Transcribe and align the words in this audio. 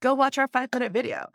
go 0.00 0.14
watch 0.14 0.38
our 0.38 0.48
five 0.48 0.68
minute 0.72 0.92
video. 0.92 1.26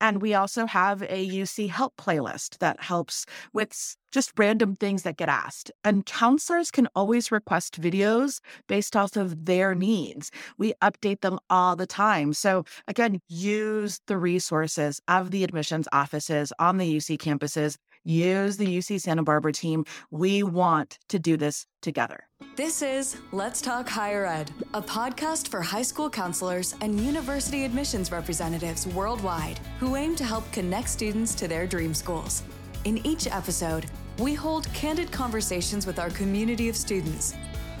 And 0.00 0.22
we 0.22 0.32
also 0.34 0.66
have 0.66 1.02
a 1.02 1.28
UC 1.28 1.70
help 1.70 1.96
playlist 1.96 2.58
that 2.58 2.80
helps 2.80 3.26
with 3.52 3.96
just 4.12 4.32
random 4.38 4.76
things 4.76 5.02
that 5.02 5.16
get 5.16 5.28
asked. 5.28 5.72
And 5.84 6.06
counselors 6.06 6.70
can 6.70 6.86
always 6.94 7.32
request 7.32 7.80
videos 7.80 8.40
based 8.68 8.94
off 8.94 9.16
of 9.16 9.44
their 9.46 9.74
needs. 9.74 10.30
We 10.56 10.72
update 10.80 11.20
them 11.20 11.38
all 11.50 11.74
the 11.74 11.86
time. 11.86 12.32
So, 12.32 12.64
again, 12.86 13.20
use 13.28 14.00
the 14.06 14.16
resources 14.16 15.00
of 15.08 15.32
the 15.32 15.42
admissions 15.42 15.88
offices 15.92 16.52
on 16.60 16.78
the 16.78 16.96
UC 16.96 17.18
campuses 17.18 17.76
use 18.08 18.56
the 18.56 18.66
UC 18.66 19.00
Santa 19.00 19.22
Barbara 19.22 19.52
team. 19.52 19.84
We 20.10 20.42
want 20.42 20.98
to 21.08 21.18
do 21.18 21.36
this 21.36 21.66
together. 21.82 22.24
This 22.56 22.82
is 22.82 23.18
Let's 23.30 23.60
Talk 23.60 23.88
Higher 23.88 24.26
Ed, 24.26 24.50
a 24.74 24.82
podcast 24.82 25.48
for 25.48 25.60
high 25.60 25.82
school 25.82 26.08
counselors 26.08 26.74
and 26.80 26.98
university 26.98 27.64
admissions 27.64 28.10
representatives 28.10 28.86
worldwide 28.86 29.60
who 29.78 29.96
aim 29.96 30.16
to 30.16 30.24
help 30.24 30.50
connect 30.52 30.88
students 30.88 31.34
to 31.36 31.46
their 31.46 31.66
dream 31.66 31.94
schools. 31.94 32.42
In 32.84 33.04
each 33.06 33.26
episode, 33.26 33.86
we 34.18 34.34
hold 34.34 34.72
candid 34.72 35.12
conversations 35.12 35.86
with 35.86 35.98
our 35.98 36.10
community 36.10 36.68
of 36.68 36.76
students, 36.76 37.34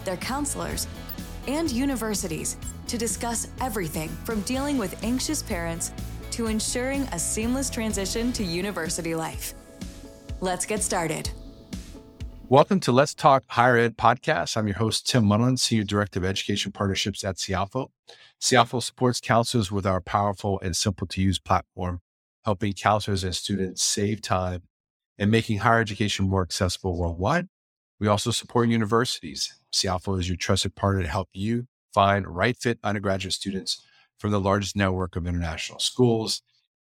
their 0.04 0.16
counselors, 0.18 0.86
and 1.48 1.70
universities 1.70 2.56
to 2.86 2.98
discuss 2.98 3.48
everything 3.60 4.08
from 4.24 4.42
dealing 4.42 4.78
with 4.78 5.02
anxious 5.02 5.42
parents 5.42 5.92
to 6.30 6.46
ensuring 6.46 7.02
a 7.12 7.18
seamless 7.18 7.70
transition 7.70 8.32
to 8.32 8.44
university 8.44 9.14
life. 9.14 9.54
Let's 10.40 10.66
get 10.66 10.84
started. 10.84 11.30
Welcome 12.48 12.78
to 12.80 12.92
Let's 12.92 13.12
Talk 13.12 13.42
Higher 13.48 13.76
Ed 13.76 13.96
podcast. 13.96 14.56
I'm 14.56 14.68
your 14.68 14.76
host, 14.76 15.08
Tim 15.08 15.24
Munnerlyn, 15.24 15.58
Senior 15.58 15.82
Director 15.82 16.20
of 16.20 16.24
Education 16.24 16.70
Partnerships 16.70 17.24
at 17.24 17.38
Cialfo. 17.38 17.88
Cialfo 18.40 18.80
supports 18.80 19.20
counselors 19.20 19.72
with 19.72 19.84
our 19.84 20.00
powerful 20.00 20.60
and 20.60 20.76
simple 20.76 21.08
to 21.08 21.20
use 21.20 21.40
platform, 21.40 22.00
helping 22.44 22.72
counselors 22.72 23.24
and 23.24 23.34
students 23.34 23.82
save 23.82 24.22
time 24.22 24.62
and 25.18 25.28
making 25.28 25.58
higher 25.58 25.80
education 25.80 26.28
more 26.28 26.42
accessible 26.42 26.96
worldwide. 26.96 27.48
We 27.98 28.06
also 28.06 28.30
support 28.30 28.68
universities. 28.68 29.52
Cialfo 29.72 30.20
is 30.20 30.28
your 30.28 30.36
trusted 30.36 30.76
partner 30.76 31.02
to 31.02 31.08
help 31.08 31.30
you 31.32 31.66
find 31.92 32.28
right 32.28 32.56
fit 32.56 32.78
undergraduate 32.84 33.34
students 33.34 33.84
from 34.18 34.30
the 34.30 34.40
largest 34.40 34.76
network 34.76 35.16
of 35.16 35.26
international 35.26 35.80
schools. 35.80 36.42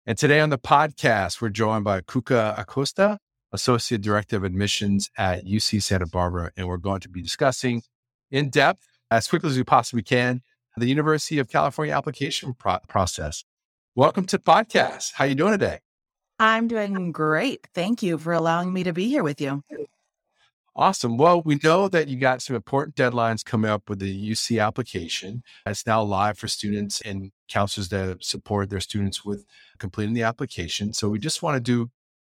And 0.06 0.16
today 0.16 0.40
on 0.40 0.52
the 0.52 0.60
podcast, 0.60 1.42
we're 1.42 1.50
joined 1.50 1.84
by 1.84 2.02
Cuca 2.02 2.58
Acosta, 2.58 3.18
Associate 3.54 4.02
Director 4.02 4.38
of 4.38 4.44
Admissions 4.44 5.10
at 5.18 5.46
UC 5.46 5.84
Santa 5.84 6.06
Barbara, 6.06 6.52
and 6.56 6.68
we're 6.68 6.78
going 6.78 7.02
to 7.02 7.10
be 7.10 7.22
discussing 7.22 7.82
in 8.30 8.50
depth, 8.50 8.88
as 9.10 9.28
quickly 9.28 9.50
as 9.50 9.58
we 9.58 9.64
possibly 9.64 10.04
can, 10.04 10.42
the 10.78 10.88
University 10.88 11.38
of 11.38 11.50
California 11.50 11.94
application 11.94 12.54
pro- 12.54 12.80
process. 12.88 13.44
Welcome 13.96 14.26
to 14.28 14.38
the 14.38 14.44
podcast. 14.44 15.12
How 15.16 15.26
are 15.26 15.28
you 15.28 15.36
doing 15.36 15.52
today? 15.52 15.80
I'm 16.40 16.68
doing 16.68 17.12
great. 17.12 17.68
Thank 17.76 18.02
you 18.02 18.18
for 18.18 18.32
allowing 18.34 18.72
me 18.72 18.84
to 18.84 18.94
be 18.94 19.10
here 19.10 19.24
with 19.24 19.42
you. 19.42 19.64
Awesome. 20.74 21.18
Well, 21.18 21.42
we 21.42 21.60
know 21.62 21.90
that 21.90 22.08
you 22.08 22.18
got 22.18 22.42
some 22.42 22.56
important 22.56 22.96
deadlines 22.96 23.44
coming 23.44 23.70
up 23.70 23.90
with 23.90 24.00
the 24.00 24.32
UC 24.32 24.66
application. 24.66 25.44
It's 25.66 25.86
now 25.86 26.02
live 26.02 26.38
for 26.38 26.48
students 26.48 27.02
and 27.02 27.32
counselors 27.50 27.90
that 27.90 28.24
support 28.24 28.70
their 28.70 28.80
students 28.80 29.26
with 29.26 29.46
completing 29.78 30.14
the 30.14 30.24
application. 30.24 30.94
So 30.94 31.10
we 31.10 31.20
just 31.20 31.44
want 31.44 31.58
to 31.58 31.60
do 31.60 31.92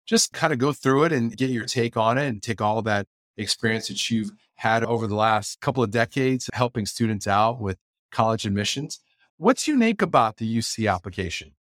just 0.06 0.32
kind 0.32 0.52
of 0.52 0.58
go 0.58 0.72
through 0.72 1.04
it 1.04 1.12
and 1.12 1.36
get 1.36 1.50
your 1.50 1.64
take 1.64 1.96
on 1.96 2.18
it 2.18 2.26
and 2.26 2.42
take 2.42 2.60
all 2.60 2.82
that 2.82 3.06
experience 3.36 3.88
that 3.88 4.10
you've 4.10 4.30
had 4.56 4.84
over 4.84 5.06
the 5.06 5.14
last 5.14 5.60
couple 5.60 5.82
of 5.82 5.90
decades 5.90 6.48
helping 6.52 6.86
students 6.86 7.26
out 7.26 7.60
with 7.60 7.78
college 8.12 8.46
admissions. 8.46 9.00
What's 9.36 9.66
unique 9.66 10.02
about 10.02 10.36
the 10.36 10.58
UC 10.58 10.92
application? 10.92 11.52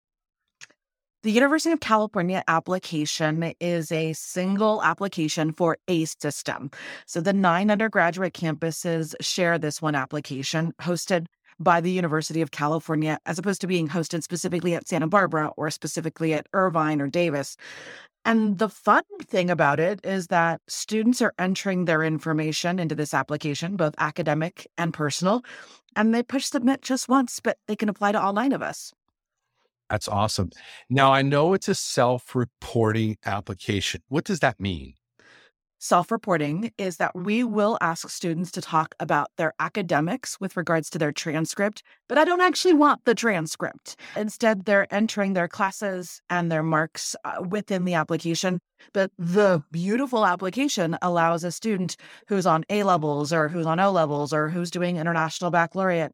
The 1.22 1.30
University 1.30 1.72
of 1.72 1.78
California 1.78 2.42
application 2.48 3.54
is 3.60 3.92
a 3.92 4.12
single 4.12 4.82
application 4.82 5.52
for 5.52 5.78
a 5.86 6.04
system. 6.04 6.72
So 7.06 7.20
the 7.20 7.32
nine 7.32 7.70
undergraduate 7.70 8.34
campuses 8.34 9.14
share 9.20 9.56
this 9.56 9.80
one 9.80 9.94
application 9.94 10.72
hosted 10.82 11.26
by 11.60 11.80
the 11.80 11.92
University 11.92 12.40
of 12.40 12.50
California, 12.50 13.18
as 13.24 13.38
opposed 13.38 13.60
to 13.60 13.68
being 13.68 13.88
hosted 13.88 14.24
specifically 14.24 14.74
at 14.74 14.88
Santa 14.88 15.06
Barbara 15.06 15.52
or 15.56 15.70
specifically 15.70 16.34
at 16.34 16.48
Irvine 16.52 17.00
or 17.00 17.06
Davis. 17.06 17.56
And 18.24 18.58
the 18.58 18.68
fun 18.68 19.02
thing 19.22 19.50
about 19.50 19.80
it 19.80 20.00
is 20.04 20.28
that 20.28 20.60
students 20.68 21.20
are 21.20 21.34
entering 21.38 21.86
their 21.86 22.04
information 22.04 22.78
into 22.78 22.94
this 22.94 23.12
application, 23.12 23.76
both 23.76 23.94
academic 23.98 24.68
and 24.78 24.94
personal, 24.94 25.42
and 25.96 26.14
they 26.14 26.22
push 26.22 26.44
submit 26.44 26.82
just 26.82 27.08
once, 27.08 27.40
but 27.40 27.58
they 27.66 27.76
can 27.76 27.88
apply 27.88 28.12
to 28.12 28.20
all 28.20 28.32
nine 28.32 28.52
of 28.52 28.62
us. 28.62 28.92
That's 29.90 30.08
awesome. 30.08 30.50
Now, 30.88 31.12
I 31.12 31.22
know 31.22 31.52
it's 31.52 31.68
a 31.68 31.74
self 31.74 32.34
reporting 32.34 33.18
application. 33.26 34.02
What 34.08 34.24
does 34.24 34.40
that 34.40 34.58
mean? 34.60 34.94
Self 35.82 36.12
reporting 36.12 36.70
is 36.78 36.98
that 36.98 37.12
we 37.12 37.42
will 37.42 37.76
ask 37.80 38.08
students 38.08 38.52
to 38.52 38.60
talk 38.60 38.94
about 39.00 39.28
their 39.36 39.52
academics 39.58 40.38
with 40.38 40.56
regards 40.56 40.88
to 40.88 40.96
their 40.96 41.10
transcript, 41.10 41.82
but 42.08 42.16
I 42.16 42.24
don't 42.24 42.40
actually 42.40 42.74
want 42.74 43.04
the 43.04 43.16
transcript. 43.16 43.96
Instead, 44.14 44.64
they're 44.64 44.86
entering 44.94 45.32
their 45.32 45.48
classes 45.48 46.22
and 46.30 46.52
their 46.52 46.62
marks 46.62 47.16
uh, 47.24 47.42
within 47.48 47.84
the 47.84 47.94
application. 47.94 48.60
But 48.94 49.10
the 49.18 49.64
beautiful 49.72 50.24
application 50.24 50.96
allows 51.02 51.42
a 51.42 51.50
student 51.50 51.96
who's 52.28 52.46
on 52.46 52.64
A 52.70 52.84
levels 52.84 53.32
or 53.32 53.48
who's 53.48 53.66
on 53.66 53.80
O 53.80 53.90
levels 53.90 54.32
or 54.32 54.50
who's 54.50 54.70
doing 54.70 54.98
international 54.98 55.50
baccalaureate 55.50 56.12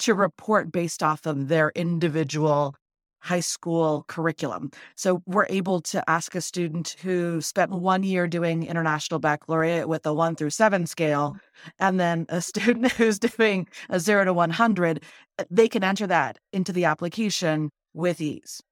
to 0.00 0.14
report 0.14 0.70
based 0.70 1.02
off 1.02 1.24
of 1.24 1.48
their 1.48 1.72
individual 1.74 2.74
high 3.20 3.40
school 3.40 4.04
curriculum. 4.08 4.70
So 4.94 5.22
we're 5.26 5.46
able 5.48 5.80
to 5.82 6.08
ask 6.08 6.34
a 6.34 6.40
student 6.40 6.96
who 7.02 7.40
spent 7.40 7.70
one 7.70 8.02
year 8.02 8.26
doing 8.26 8.64
international 8.64 9.20
baccalaureate 9.20 9.88
with 9.88 10.06
a 10.06 10.14
one 10.14 10.36
through 10.36 10.50
seven 10.50 10.86
scale, 10.86 11.36
and 11.78 11.98
then 11.98 12.26
a 12.28 12.40
student 12.50 12.92
who's 12.92 13.18
doing 13.18 13.66
a 13.88 13.98
zero 14.00 14.24
to 14.24 14.32
100, 14.32 15.02
uh, 15.38 15.44
they 15.50 15.68
can 15.68 15.82
enter 15.82 16.06
that 16.06 16.38
into 16.52 16.72
the 16.72 16.84
application 16.84 17.70
with 17.94 18.20
ease. 18.20 18.62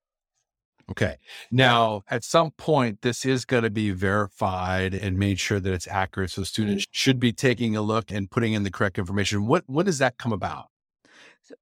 Okay. 0.91 1.16
Now, 1.50 2.03
at 2.10 2.25
some 2.25 2.50
point, 2.53 3.00
this 3.00 3.25
is 3.25 3.44
going 3.44 3.62
to 3.62 3.71
be 3.71 3.91
verified 3.91 4.94
and 4.94 5.19
made 5.19 5.41
sure 5.41 5.59
that 5.59 5.72
it's 5.72 5.88
accurate. 5.88 6.31
So 6.31 6.43
students 6.44 6.87
should 6.91 7.19
be 7.19 7.33
taking 7.33 7.75
a 7.75 7.83
look 7.83 8.10
and 8.10 8.31
putting 8.31 8.53
in 8.53 8.65
the 8.65 8.71
correct 8.71 8.99
information. 8.99 9.47
What 9.47 9.65
what 9.66 9.87
does 9.87 9.99
that 9.99 10.19
come 10.19 10.33
about? 10.33 10.66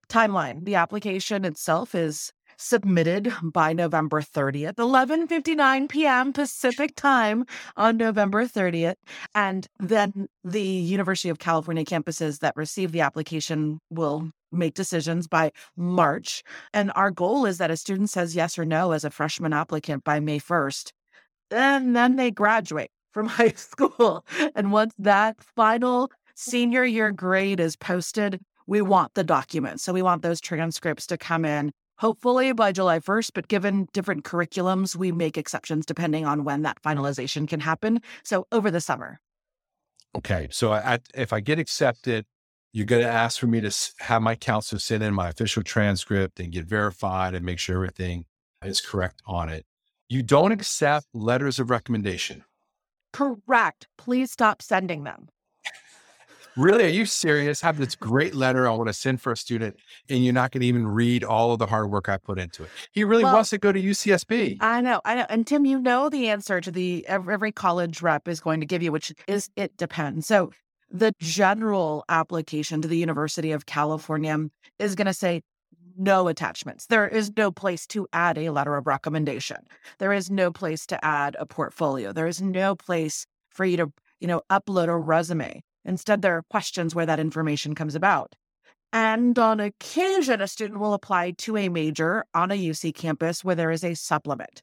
Timeline. 0.08 0.64
The 0.64 0.74
application 0.76 1.44
itself 1.44 1.94
is 1.94 2.32
submitted 2.62 3.32
by 3.42 3.72
November 3.72 4.20
30th, 4.20 4.74
11:59 4.76 5.88
p.m. 5.88 6.32
Pacific 6.32 6.94
time 6.96 7.44
on 7.76 7.96
November 7.96 8.46
30th, 8.46 8.94
and 9.34 9.66
then 9.78 10.28
the 10.44 10.62
University 10.62 11.28
of 11.28 11.38
California 11.38 11.84
campuses 11.84 12.38
that 12.38 12.56
receive 12.56 12.92
the 12.92 13.00
application 13.00 13.80
will 13.90 14.30
make 14.52 14.74
decisions 14.74 15.26
by 15.26 15.50
March. 15.76 16.42
And 16.72 16.92
our 16.94 17.10
goal 17.10 17.46
is 17.46 17.58
that 17.58 17.70
a 17.70 17.76
student 17.76 18.10
says 18.10 18.36
yes 18.36 18.58
or 18.58 18.64
no 18.64 18.92
as 18.92 19.04
a 19.04 19.10
freshman 19.10 19.52
applicant 19.52 20.04
by 20.04 20.20
May 20.20 20.38
1st. 20.38 20.92
And 21.50 21.96
then 21.96 22.16
they 22.16 22.30
graduate 22.30 22.90
from 23.12 23.26
high 23.38 23.52
school. 23.52 24.24
And 24.54 24.72
once 24.72 24.94
that 24.98 25.42
final 25.56 26.10
senior 26.34 26.84
year 26.84 27.12
grade 27.12 27.60
is 27.60 27.76
posted, 27.76 28.40
we 28.66 28.82
want 28.82 29.14
the 29.14 29.24
documents. 29.24 29.82
So 29.82 29.92
we 29.92 30.02
want 30.02 30.22
those 30.22 30.40
transcripts 30.40 31.06
to 31.08 31.18
come 31.18 31.44
in 31.44 31.72
hopefully 31.98 32.52
by 32.52 32.72
July 32.72 32.98
1st. 32.98 33.30
But 33.34 33.48
given 33.48 33.88
different 33.92 34.24
curriculums, 34.24 34.96
we 34.96 35.12
make 35.12 35.38
exceptions 35.38 35.86
depending 35.86 36.26
on 36.26 36.44
when 36.44 36.62
that 36.62 36.82
mm-hmm. 36.82 36.98
finalization 36.98 37.48
can 37.48 37.60
happen. 37.60 38.00
So 38.24 38.46
over 38.52 38.70
the 38.70 38.80
summer. 38.80 39.20
Okay. 40.14 40.48
So 40.50 40.72
I, 40.72 40.98
if 41.14 41.32
I 41.32 41.40
get 41.40 41.58
accepted, 41.58 42.26
you're 42.72 42.86
going 42.86 43.02
to 43.02 43.08
ask 43.08 43.38
for 43.38 43.46
me 43.46 43.60
to 43.60 43.92
have 44.00 44.22
my 44.22 44.34
counselor 44.34 44.78
send 44.78 45.02
in 45.02 45.14
my 45.14 45.28
official 45.28 45.62
transcript 45.62 46.40
and 46.40 46.50
get 46.52 46.64
verified 46.64 47.34
and 47.34 47.44
make 47.44 47.58
sure 47.58 47.76
everything 47.76 48.24
is 48.64 48.80
correct 48.80 49.22
on 49.26 49.48
it. 49.48 49.66
You 50.08 50.22
don't 50.22 50.52
accept 50.52 51.06
letters 51.12 51.58
of 51.58 51.70
recommendation. 51.70 52.44
Correct. 53.12 53.88
Please 53.98 54.32
stop 54.32 54.62
sending 54.62 55.04
them. 55.04 55.28
Really? 56.56 56.84
Are 56.84 56.88
you 56.88 57.06
serious? 57.06 57.60
Have 57.62 57.78
this 57.78 57.94
great 57.94 58.34
letter 58.34 58.68
I 58.68 58.74
want 58.74 58.88
to 58.88 58.92
send 58.92 59.20
for 59.20 59.32
a 59.32 59.36
student, 59.36 59.76
and 60.08 60.24
you're 60.24 60.34
not 60.34 60.52
going 60.52 60.60
to 60.60 60.66
even 60.66 60.86
read 60.86 61.24
all 61.24 61.52
of 61.52 61.58
the 61.58 61.66
hard 61.66 61.90
work 61.90 62.08
I 62.08 62.18
put 62.18 62.38
into 62.38 62.64
it. 62.64 62.70
He 62.92 63.04
really 63.04 63.24
well, 63.24 63.34
wants 63.34 63.50
to 63.50 63.58
go 63.58 63.72
to 63.72 63.80
UCSB. 63.80 64.58
I 64.60 64.80
know, 64.80 65.00
I 65.04 65.14
know. 65.14 65.26
And 65.28 65.46
Tim, 65.46 65.64
you 65.64 65.78
know 65.78 66.08
the 66.08 66.28
answer 66.28 66.60
to 66.60 66.70
the 66.70 67.06
every 67.08 67.52
college 67.52 68.02
rep 68.02 68.28
is 68.28 68.40
going 68.40 68.60
to 68.60 68.66
give 68.66 68.82
you, 68.82 68.92
which 68.92 69.12
is 69.26 69.48
it 69.56 69.76
depends. 69.76 70.26
So 70.26 70.50
the 70.90 71.14
general 71.20 72.04
application 72.08 72.82
to 72.82 72.88
the 72.88 72.98
University 72.98 73.52
of 73.52 73.64
California 73.64 74.36
is 74.78 74.94
going 74.94 75.06
to 75.06 75.14
say 75.14 75.42
no 75.96 76.28
attachments. 76.28 76.86
There 76.86 77.08
is 77.08 77.32
no 77.36 77.50
place 77.50 77.86
to 77.88 78.06
add 78.12 78.36
a 78.38 78.50
letter 78.50 78.76
of 78.76 78.86
recommendation. 78.86 79.58
There 79.98 80.12
is 80.12 80.30
no 80.30 80.50
place 80.50 80.86
to 80.86 81.02
add 81.04 81.36
a 81.38 81.46
portfolio. 81.46 82.12
There 82.12 82.26
is 82.26 82.42
no 82.42 82.74
place 82.74 83.26
for 83.50 83.64
you 83.64 83.76
to, 83.78 83.92
you 84.20 84.28
know, 84.28 84.42
upload 84.50 84.88
a 84.88 84.96
resume. 84.96 85.62
Instead, 85.84 86.22
there 86.22 86.36
are 86.36 86.44
questions 86.50 86.94
where 86.94 87.06
that 87.06 87.20
information 87.20 87.74
comes 87.74 87.94
about. 87.94 88.34
And 88.92 89.38
on 89.38 89.58
occasion, 89.58 90.40
a 90.40 90.48
student 90.48 90.80
will 90.80 90.92
apply 90.92 91.32
to 91.38 91.56
a 91.56 91.68
major 91.68 92.24
on 92.34 92.50
a 92.50 92.58
UC 92.58 92.94
campus 92.94 93.42
where 93.42 93.54
there 93.54 93.70
is 93.70 93.84
a 93.84 93.94
supplement. 93.94 94.60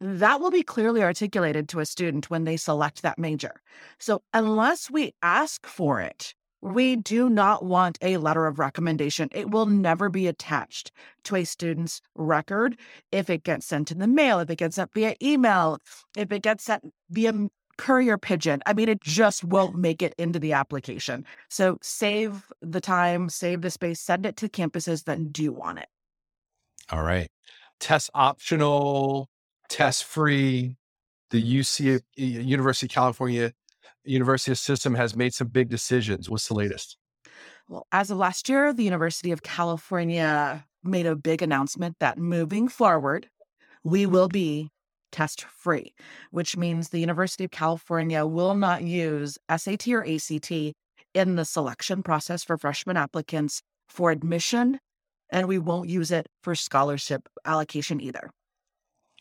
That 0.00 0.40
will 0.40 0.50
be 0.50 0.62
clearly 0.62 1.02
articulated 1.02 1.68
to 1.70 1.80
a 1.80 1.86
student 1.86 2.30
when 2.30 2.44
they 2.44 2.56
select 2.56 3.02
that 3.02 3.18
major. 3.18 3.60
So, 3.98 4.22
unless 4.32 4.90
we 4.90 5.12
ask 5.22 5.66
for 5.66 6.00
it, 6.00 6.34
we 6.60 6.96
do 6.96 7.28
not 7.28 7.64
want 7.64 7.98
a 8.02 8.16
letter 8.16 8.46
of 8.46 8.58
recommendation. 8.58 9.28
It 9.32 9.50
will 9.50 9.66
never 9.66 10.08
be 10.08 10.26
attached 10.26 10.90
to 11.24 11.36
a 11.36 11.44
student's 11.44 12.00
record 12.16 12.78
if 13.12 13.30
it 13.30 13.44
gets 13.44 13.66
sent 13.66 13.92
in 13.92 13.98
the 13.98 14.08
mail, 14.08 14.40
if 14.40 14.50
it 14.50 14.56
gets 14.56 14.76
sent 14.76 14.92
via 14.92 15.14
email, 15.22 15.78
if 16.16 16.32
it 16.32 16.42
gets 16.42 16.64
sent 16.64 16.92
via 17.10 17.32
courier 17.78 18.18
pigeon. 18.18 18.60
I 18.66 18.74
mean, 18.74 18.88
it 18.88 19.00
just 19.00 19.44
won't 19.44 19.76
make 19.76 20.02
it 20.02 20.14
into 20.18 20.38
the 20.38 20.52
application. 20.52 21.24
So 21.48 21.78
save 21.80 22.44
the 22.60 22.80
time, 22.80 23.30
save 23.30 23.62
the 23.62 23.70
space, 23.70 24.00
send 24.00 24.26
it 24.26 24.36
to 24.36 24.48
campuses 24.48 25.04
that 25.04 25.32
do 25.32 25.52
want 25.52 25.78
it. 25.78 25.88
All 26.90 27.02
right. 27.02 27.30
Test 27.80 28.10
optional, 28.14 29.30
test 29.68 30.04
free. 30.04 30.76
The 31.30 31.60
UC 31.60 32.00
University 32.16 32.86
of 32.86 32.90
California 32.90 33.52
University 34.04 34.54
system 34.54 34.94
has 34.94 35.14
made 35.14 35.34
some 35.34 35.48
big 35.48 35.68
decisions. 35.68 36.30
What's 36.30 36.48
the 36.48 36.54
latest? 36.54 36.96
Well, 37.68 37.86
as 37.92 38.10
of 38.10 38.16
last 38.16 38.48
year, 38.48 38.72
the 38.72 38.84
University 38.84 39.30
of 39.30 39.42
California 39.42 40.64
made 40.82 41.04
a 41.04 41.14
big 41.14 41.42
announcement 41.42 41.96
that 42.00 42.16
moving 42.16 42.68
forward, 42.68 43.28
we 43.84 44.06
will 44.06 44.28
be 44.28 44.70
test 45.10 45.44
free, 45.44 45.94
which 46.30 46.56
means 46.56 46.88
the 46.88 47.00
University 47.00 47.44
of 47.44 47.50
California 47.50 48.24
will 48.26 48.54
not 48.54 48.82
use 48.82 49.38
SAT 49.54 49.88
or 49.88 50.06
ACT 50.06 50.52
in 51.14 51.36
the 51.36 51.44
selection 51.44 52.02
process 52.02 52.44
for 52.44 52.56
freshman 52.58 52.96
applicants 52.96 53.62
for 53.88 54.10
admission, 54.10 54.78
and 55.30 55.48
we 55.48 55.58
won't 55.58 55.88
use 55.88 56.10
it 56.10 56.28
for 56.42 56.54
scholarship 56.54 57.28
allocation 57.44 58.00
either. 58.00 58.30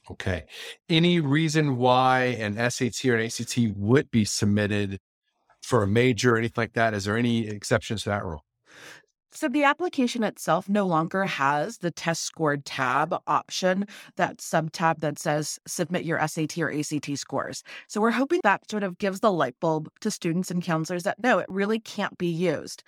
Okay. 0.10 0.46
Any 0.88 1.20
reason 1.20 1.78
why 1.78 2.24
an 2.40 2.56
SAT 2.72 3.06
or 3.06 3.18
an 3.18 3.26
ACT 3.26 3.58
would 3.76 4.10
be 4.10 4.26
submitted 4.26 5.00
for 5.62 5.84
a 5.84 5.88
major 5.88 6.36
or 6.36 6.38
anything 6.38 6.62
like 6.62 6.74
that? 6.74 6.94
Is 6.94 7.06
there 7.06 7.18
any 7.18 7.48
exceptions 7.48 8.04
to 8.04 8.10
that 8.10 8.24
rule? 8.24 8.44
So 9.32 9.50
the 9.50 9.64
application 9.64 10.24
itself 10.24 10.70
no 10.70 10.86
longer 10.86 11.26
has 11.26 11.80
the 11.80 11.92
test 11.92 12.24
scored 12.24 12.66
tab 12.66 13.16
option, 13.28 13.86
that 14.16 14.42
sub 14.42 14.72
tab 14.72 15.02
that 15.02 15.20
says 15.20 15.60
submit 15.68 16.06
your 16.06 16.26
SAT 16.28 16.58
or 16.58 16.72
ACT 16.72 17.18
scores. 17.18 17.64
So 17.88 18.00
we're 18.02 18.12
hoping 18.12 18.40
that 18.44 18.70
sort 18.70 18.84
of 18.84 18.98
gives 18.98 19.20
the 19.20 19.32
light 19.32 19.56
bulb 19.60 19.90
to 20.02 20.12
students 20.12 20.50
and 20.50 20.64
counselors 20.64 21.04
that 21.04 21.22
no, 21.22 21.40
it 21.40 21.48
really 21.50 21.80
can't 21.80 22.18
be 22.18 22.28
used. 22.28 22.84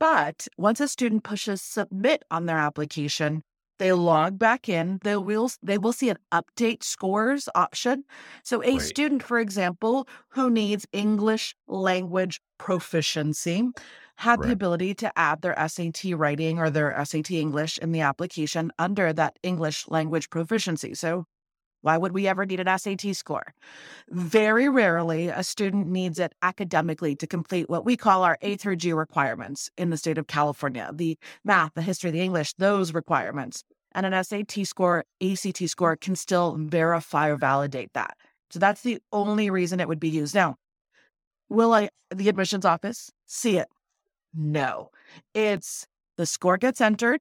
But 0.00 0.48
once 0.58 0.80
a 0.80 0.88
student 0.88 1.22
pushes 1.22 1.62
submit 1.62 2.24
on 2.30 2.46
their 2.46 2.58
application, 2.58 3.42
they 3.78 3.92
log 3.92 4.38
back 4.38 4.68
in, 4.68 5.00
they 5.02 5.16
will 5.16 5.50
they 5.62 5.78
will 5.78 5.92
see 5.92 6.08
an 6.08 6.18
update 6.32 6.82
scores 6.82 7.48
option. 7.54 8.04
So 8.42 8.62
a 8.62 8.78
student, 8.78 9.22
for 9.22 9.38
example, 9.40 10.06
who 10.28 10.48
needs 10.50 10.86
English 10.92 11.56
language 11.66 12.40
proficiency 12.58 13.64
had 14.16 14.40
right. 14.40 14.46
the 14.46 14.52
ability 14.52 14.94
to 14.94 15.18
add 15.18 15.42
their 15.42 15.56
SAT 15.68 16.04
writing 16.14 16.58
or 16.58 16.70
their 16.70 17.04
SAT 17.04 17.32
English 17.32 17.78
in 17.78 17.92
the 17.92 18.00
application 18.00 18.72
under 18.78 19.12
that 19.12 19.38
English 19.42 19.88
language 19.88 20.30
proficiency. 20.30 20.94
So 20.94 21.26
why 21.84 21.98
would 21.98 22.12
we 22.12 22.26
ever 22.26 22.46
need 22.46 22.60
an 22.60 22.78
SAT 22.78 23.14
score? 23.14 23.52
Very 24.08 24.70
rarely 24.70 25.28
a 25.28 25.44
student 25.44 25.86
needs 25.86 26.18
it 26.18 26.32
academically 26.40 27.14
to 27.16 27.26
complete 27.26 27.68
what 27.68 27.84
we 27.84 27.94
call 27.94 28.22
our 28.22 28.38
A 28.40 28.56
through 28.56 28.76
G 28.76 28.94
requirements 28.94 29.70
in 29.76 29.90
the 29.90 29.98
state 29.98 30.16
of 30.16 30.26
California 30.26 30.90
the 30.94 31.18
math, 31.44 31.74
the 31.74 31.82
history, 31.82 32.10
the 32.10 32.22
English, 32.22 32.54
those 32.54 32.94
requirements. 32.94 33.64
And 33.92 34.06
an 34.06 34.24
SAT 34.24 34.66
score, 34.66 35.04
ACT 35.22 35.68
score 35.68 35.94
can 35.96 36.16
still 36.16 36.56
verify 36.58 37.28
or 37.28 37.36
validate 37.36 37.92
that. 37.92 38.16
So 38.50 38.58
that's 38.58 38.80
the 38.80 38.98
only 39.12 39.50
reason 39.50 39.78
it 39.78 39.86
would 39.86 40.00
be 40.00 40.08
used. 40.08 40.34
Now, 40.34 40.56
will 41.50 41.74
I, 41.74 41.90
the 42.10 42.30
admissions 42.30 42.64
office, 42.64 43.10
see 43.26 43.58
it? 43.58 43.68
No. 44.36 44.90
It's 45.34 45.86
the 46.16 46.26
score 46.26 46.56
gets 46.56 46.80
entered 46.80 47.20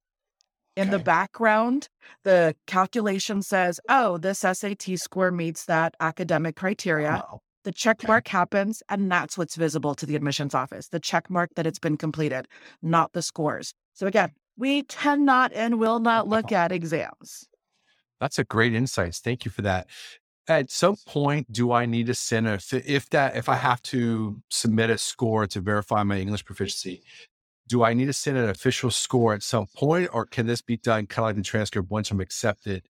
in 0.76 0.88
okay. 0.88 0.98
the 0.98 1.04
background, 1.04 1.88
the 2.24 2.56
calculation 2.68 3.42
says, 3.42 3.80
oh, 3.90 4.18
this 4.18 4.40
SAT 4.40 4.98
score 4.98 5.32
meets 5.32 5.66
that 5.66 5.96
academic 6.00 6.56
criteria. 6.56 7.24
Oh, 7.32 7.42
the 7.64 7.72
check 7.72 8.00
okay. 8.02 8.08
mark 8.08 8.28
happens, 8.28 8.84
and 8.90 9.12
that's 9.12 9.38
what's 9.38 9.56
visible 9.56 9.96
to 9.96 10.06
the 10.06 10.16
admissions 10.16 10.54
office 10.54 10.90
the 10.90 11.00
check 11.00 11.30
mark 11.30 11.52
that 11.56 11.66
it's 11.68 11.80
been 11.80 11.98
completed, 11.98 12.48
not 12.82 13.14
the 13.14 13.22
scores. 13.22 13.74
So, 13.94 14.08
again, 14.08 14.32
we 14.58 14.84
cannot 14.84 15.54
and 15.54 15.80
will 15.80 16.00
not 16.00 16.28
look 16.28 16.52
at 16.52 16.72
exams. 16.72 17.48
That's 18.20 18.40
a 18.40 18.44
great 18.44 18.74
insights. 18.74 19.20
Thank 19.20 19.46
you 19.46 19.52
for 19.52 19.62
that. 19.62 19.88
At 20.48 20.70
some 20.72 20.98
point, 21.08 21.52
do 21.52 21.72
I 21.72 21.86
need 21.86 22.08
to 22.08 22.14
send 22.14 22.48
a 22.48 22.60
if 22.72 23.10
that 23.12 23.38
if 23.38 23.48
I 23.48 23.56
have 23.56 23.82
to 23.84 24.42
submit 24.50 24.90
a 24.90 24.98
score 24.98 25.48
to 25.48 25.62
verify 25.62 26.04
my 26.04 26.20
English 26.20 26.44
proficiency? 26.44 27.02
do 27.68 27.84
I 27.84 27.94
need 27.94 28.06
to 28.06 28.14
send 28.14 28.38
an 28.38 28.50
official 28.50 28.92
score 28.92 29.34
at 29.34 29.44
some 29.44 29.68
point, 29.76 30.10
or 30.14 30.26
can 30.26 30.48
this 30.48 30.62
be 30.62 30.78
done 30.78 31.08
kind 31.08 31.24
of 31.24 31.30
like 31.30 31.36
the 31.38 31.42
transcript 31.42 31.90
once 31.90 32.12
I'm 32.12 32.20
accepted, 32.20 32.88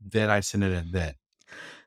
then 0.00 0.30
I 0.30 0.40
send 0.40 0.64
it 0.64 0.72
in 0.72 0.92
then? 0.92 1.14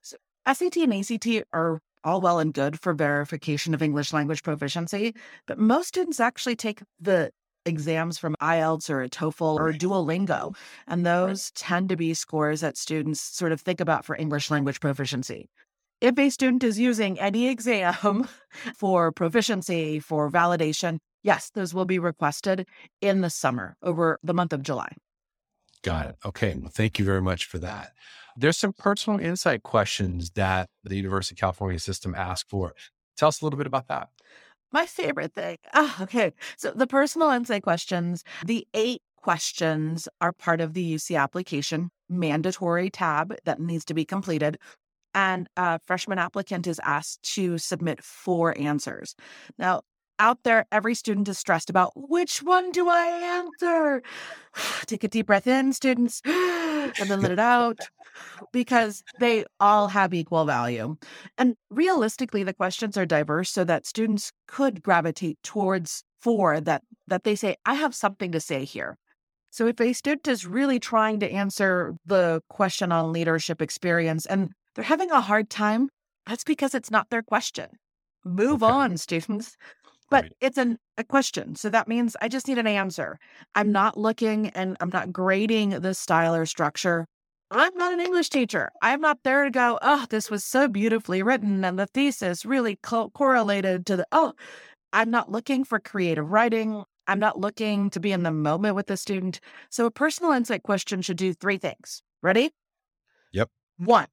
So 0.02 0.18
SAT 0.52 0.78
and 0.78 0.94
ACT 0.94 1.28
are 1.54 1.80
all 2.04 2.22
well 2.22 2.40
and 2.40 2.54
good 2.54 2.80
for 2.80 2.94
verification 2.94 3.74
of 3.74 3.82
English 3.82 4.14
language 4.14 4.44
proficiency, 4.44 5.16
but 5.46 5.58
most 5.58 5.88
students 5.88 6.20
actually 6.20 6.56
take 6.56 6.82
the 7.00 7.32
exams 7.68 8.18
from 8.18 8.36
IELTS 8.42 8.90
or 8.90 9.04
a 9.04 9.10
TOEFL 9.10 9.60
or 9.60 9.74
Duolingo, 9.74 10.56
and 10.88 11.06
those 11.06 11.52
tend 11.52 11.90
to 11.90 11.96
be 11.96 12.14
scores 12.14 12.62
that 12.62 12.78
students 12.78 13.22
sort 13.22 13.52
of 13.52 13.62
think 13.62 13.80
about 13.80 14.06
for 14.06 14.16
English 14.16 14.50
language 14.50 14.80
proficiency. 14.80 15.50
If 16.00 16.18
a 16.18 16.30
student 16.30 16.64
is 16.64 16.80
using 16.80 17.20
any 17.20 17.50
exam 17.50 18.28
for 18.76 19.12
proficiency, 19.12 20.00
for 20.00 20.32
validation, 20.32 21.00
Yes, 21.28 21.50
those 21.54 21.74
will 21.74 21.84
be 21.84 22.00
requested 22.00 22.66
in 23.02 23.20
the 23.20 23.30
summer 23.30 23.76
over 23.84 24.18
the 24.24 24.34
month 24.34 24.54
of 24.54 24.64
July. 24.64 24.90
Got 25.84 26.06
it. 26.08 26.16
Okay. 26.26 26.56
Well, 26.58 26.72
thank 26.74 27.00
you 27.00 27.04
very 27.04 27.22
much 27.22 27.44
for 27.44 27.60
that. 27.60 27.92
There's 28.38 28.58
some 28.58 28.72
personal 28.72 29.20
insight 29.20 29.64
questions 29.64 30.32
that 30.32 30.70
the 30.86 30.96
University 30.96 31.36
of 31.36 31.40
California 31.40 31.80
system 31.80 32.16
asks 32.16 32.48
for. 32.50 32.74
Tell 33.18 33.28
us 33.28 33.42
a 33.42 33.46
little 33.46 33.58
bit 33.58 33.68
about 33.68 33.90
that. 33.90 34.08
My 34.72 34.86
favorite 34.86 35.34
thing. 35.34 35.58
Oh, 35.74 35.98
okay. 36.02 36.34
So 36.58 36.72
the 36.72 36.88
personal 36.88 37.30
insight 37.30 37.64
questions, 37.64 38.24
the 38.46 38.68
eight 38.74 39.02
questions 39.16 40.08
are 40.22 40.32
part 40.32 40.62
of 40.62 40.74
the 40.74 40.96
UC 40.96 41.20
application 41.20 41.90
mandatory 42.10 42.90
tab 42.90 43.36
that 43.46 43.60
needs 43.60 43.86
to 43.86 43.94
be 43.94 44.06
completed. 44.06 44.58
And 45.14 45.50
a 45.58 45.80
freshman 45.86 46.20
applicant 46.20 46.68
is 46.68 46.80
asked 46.84 47.24
to 47.36 47.58
submit 47.58 48.04
four 48.04 48.58
answers. 48.58 49.16
Now, 49.58 49.82
out 50.20 50.44
there, 50.44 50.66
every 50.72 50.96
student 50.96 51.28
is 51.28 51.38
stressed 51.38 51.70
about 51.70 51.92
which 51.96 52.40
one 52.42 52.72
do 52.72 52.90
I 52.90 53.06
answer? 53.62 54.02
Take 54.86 55.04
a 55.04 55.08
deep 55.08 55.28
breath 55.28 55.48
in, 55.48 55.74
students, 55.74 56.22
and 57.00 57.10
then 57.10 57.22
let 57.22 57.32
it 57.32 57.40
out 57.40 57.80
because 58.52 59.04
they 59.20 59.46
all 59.60 59.88
have 59.88 60.14
equal 60.14 60.46
value. 60.46 60.96
And 61.38 61.56
realistically, 61.70 62.44
the 62.44 62.54
questions 62.54 62.98
are 62.98 63.06
diverse 63.06 63.50
so 63.50 63.64
that 63.64 63.86
students 63.86 64.32
could 64.48 64.84
gravitate 64.84 65.38
towards 65.44 66.04
four 66.20 66.60
that, 66.62 66.84
that 67.08 67.24
they 67.24 67.36
say, 67.36 67.56
I 67.66 67.76
have 67.76 67.94
something 67.94 68.32
to 68.32 68.40
say 68.40 68.66
here. 68.66 68.98
So 69.50 69.68
if 69.68 69.80
a 69.80 69.94
student 69.94 70.28
is 70.28 70.46
really 70.46 70.80
trying 70.80 71.20
to 71.22 71.32
answer 71.32 71.96
the 72.06 72.42
question 72.50 72.92
on 72.92 73.14
leadership 73.14 73.62
experience 73.62 74.26
and 74.26 74.52
they're 74.76 74.84
having 74.84 75.12
a 75.12 75.22
hard 75.22 75.50
time, 75.50 75.90
that's 76.28 76.44
because 76.44 76.76
it's 76.76 76.92
not 76.92 77.10
their 77.10 77.24
question. 77.24 77.70
Move 78.26 78.62
okay. 78.62 78.72
on, 78.72 78.98
students. 79.08 79.56
But 80.10 80.24
right. 80.24 80.34
it's 80.40 80.58
an, 80.58 80.78
a 80.98 81.04
question. 81.04 81.56
So 81.56 81.70
that 81.70 81.88
means 81.88 82.16
I 82.22 82.28
just 82.28 82.48
need 82.48 82.58
an 82.58 82.68
answer. 82.68 83.20
I'm 83.56 83.68
mm. 83.68 83.72
not 83.72 83.98
looking 83.98 84.50
and 84.50 84.78
I'm 84.80 84.90
not 84.90 85.12
grading 85.12 85.72
the 85.82 85.94
style 85.94 86.34
or 86.34 86.46
structure. 86.46 87.08
I'm 87.52 87.74
not 87.76 87.94
an 87.94 88.02
English 88.02 88.30
teacher. 88.30 88.70
I'm 88.82 89.00
not 89.00 89.20
there 89.24 89.46
to 89.46 89.52
go, 89.52 89.80
oh, 89.82 90.06
this 90.10 90.30
was 90.30 90.44
so 90.44 90.68
beautifully 90.68 91.24
written 91.24 91.64
and 91.64 91.80
the 91.80 91.88
thesis 91.88 92.46
really 92.46 92.78
co- 92.84 93.10
correlated 93.10 93.86
to 93.86 93.98
the, 93.98 94.08
oh, 94.12 94.34
I'm 94.92 95.10
not 95.10 95.32
looking 95.32 95.64
for 95.64 95.80
creative 95.80 96.30
writing. 96.30 96.84
I'm 97.08 97.20
not 97.20 97.40
looking 97.40 97.90
to 97.92 98.02
be 98.02 98.12
in 98.12 98.24
the 98.24 98.32
moment 98.32 98.76
with 98.76 98.88
the 98.88 98.98
student. 98.98 99.40
So 99.70 99.86
a 99.86 99.92
personal 99.92 100.34
insight 100.34 100.64
question 100.64 101.02
should 101.02 101.18
do 101.18 101.34
three 101.34 101.58
things. 101.58 102.02
Ready? 102.22 102.52
Yep. 103.32 103.50
One, 103.78 104.08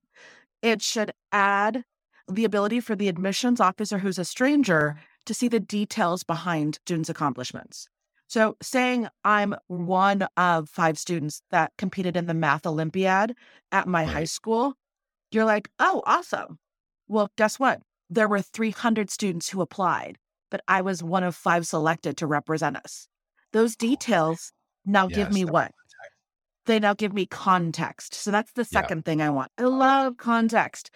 it 0.63 0.83
should 0.83 1.13
add 1.33 1.85
the 2.29 2.45
ability 2.45 2.81
for 2.81 2.95
the 2.95 3.09
admissions 3.09 3.61
officer 3.61 3.99
who's 3.99 4.19
a 4.19 4.25
stranger 4.25 4.97
to 5.27 5.35
see 5.35 5.49
the 5.49 5.61
details 5.61 6.23
behind 6.23 6.77
students' 6.87 7.09
accomplishments. 7.09 7.89
So, 8.27 8.57
saying 8.63 9.09
I'm 9.23 9.55
one 9.67 10.27
of 10.37 10.69
five 10.69 10.99
students 10.99 11.43
that 11.51 11.73
competed 11.79 12.17
in 12.17 12.27
the 12.27 12.35
math 12.35 12.67
Olympiad 12.67 13.35
at 13.71 13.87
my 13.87 14.05
right. 14.05 14.13
high 14.13 14.25
school, 14.25 14.75
you're 15.31 15.45
like, 15.45 15.69
oh, 15.79 16.03
awesome. 16.07 16.59
Well, 17.07 17.31
guess 17.37 17.59
what? 17.59 17.81
There 18.09 18.29
were 18.29 18.41
300 18.41 19.11
students 19.11 19.51
who 19.51 19.61
applied, 19.61 20.19
but 20.51 20.63
I 20.69 20.81
was 20.81 21.03
one 21.03 21.23
of 21.23 21.35
five 21.37 21.67
selected 21.67 22.17
to 22.19 22.27
represent 22.27 22.77
us. 22.77 23.09
Those 23.53 23.75
oh, 23.75 23.81
details 23.81 24.53
now 24.87 25.07
give 25.07 25.33
me 25.33 25.45
what? 25.45 25.73
They 26.67 26.81
now 26.81 26.95
give 26.95 27.13
me 27.13 27.27
context. 27.27 28.15
So 28.15 28.31
that's 28.31 28.53
the 28.53 28.65
Yeah. 28.71 28.81
second 28.81 29.05
thing 29.05 29.21
I 29.21 29.31
want. 29.31 29.53
I 29.59 29.65
love 29.65 30.17
context. 30.17 30.91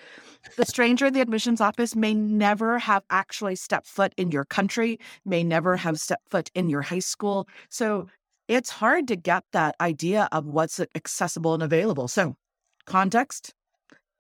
The 0.57 0.65
stranger 0.65 1.07
in 1.07 1.15
the 1.15 1.21
admissions 1.21 1.61
office 1.61 1.95
may 1.95 2.15
never 2.15 2.79
have 2.79 3.05
actually 3.11 3.57
stepped 3.57 3.87
foot 3.87 4.13
in 4.17 4.31
your 4.33 4.45
country, 4.45 4.99
may 5.25 5.45
never 5.45 5.77
have 5.77 6.01
stepped 6.01 6.29
foot 6.31 6.51
in 6.55 6.69
your 6.69 6.83
high 6.83 6.99
school. 6.99 7.49
So 7.71 8.09
it's 8.49 8.71
hard 8.71 9.07
to 9.09 9.17
get 9.17 9.45
that 9.53 9.77
idea 9.81 10.29
of 10.33 10.47
what's 10.47 10.81
accessible 10.95 11.55
and 11.55 11.63
available. 11.63 12.09
So 12.09 12.35
context, 12.87 13.55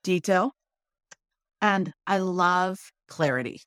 detail, 0.05 0.53
and 1.61 1.93
I 2.07 2.19
love 2.19 2.93
clarity. 3.09 3.63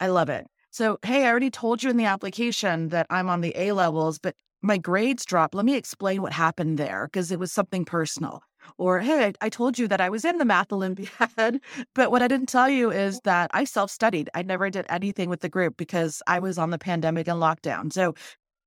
I 0.00 0.08
love 0.08 0.28
it. 0.28 0.46
So, 0.70 0.98
hey, 1.04 1.24
I 1.24 1.30
already 1.30 1.50
told 1.50 1.82
you 1.82 1.90
in 1.90 1.96
the 1.96 2.04
application 2.04 2.88
that 2.88 3.06
I'm 3.10 3.28
on 3.28 3.40
the 3.40 3.52
A 3.56 3.72
levels, 3.72 4.18
but 4.18 4.34
my 4.62 4.78
grades 4.78 5.24
dropped. 5.24 5.54
Let 5.54 5.64
me 5.64 5.76
explain 5.76 6.22
what 6.22 6.32
happened 6.32 6.78
there 6.78 7.06
because 7.06 7.30
it 7.30 7.38
was 7.38 7.52
something 7.52 7.84
personal. 7.84 8.42
Or, 8.76 9.00
hey, 9.00 9.32
I, 9.40 9.48
told 9.48 9.78
you 9.78 9.88
that 9.88 10.00
I 10.00 10.10
was 10.10 10.24
in 10.24 10.38
the 10.38 10.44
math 10.44 10.72
Olympiad, 10.72 11.60
but 11.94 12.10
what 12.10 12.22
I 12.22 12.28
didn't 12.28 12.48
tell 12.48 12.68
you 12.68 12.90
is 12.90 13.20
that 13.24 13.50
I 13.54 13.64
self 13.64 13.90
studied. 13.90 14.28
I 14.34 14.42
never 14.42 14.68
did 14.68 14.84
anything 14.88 15.30
with 15.30 15.40
the 15.40 15.48
group 15.48 15.76
because 15.76 16.22
I 16.26 16.38
was 16.38 16.58
on 16.58 16.70
the 16.70 16.78
pandemic 16.78 17.28
and 17.28 17.40
lockdown. 17.40 17.92
So, 17.92 18.14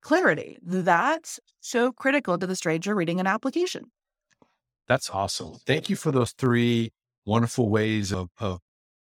clarity, 0.00 0.58
that's 0.62 1.38
so 1.60 1.92
critical 1.92 2.38
to 2.38 2.46
the 2.46 2.56
stranger 2.56 2.94
reading 2.94 3.20
an 3.20 3.26
application. 3.26 3.84
That's 4.88 5.10
awesome. 5.10 5.54
Thank 5.66 5.88
you 5.88 5.96
for 5.96 6.10
those 6.10 6.32
three 6.32 6.92
wonderful 7.24 7.68
ways 7.68 8.12
of, 8.12 8.28
of 8.38 8.60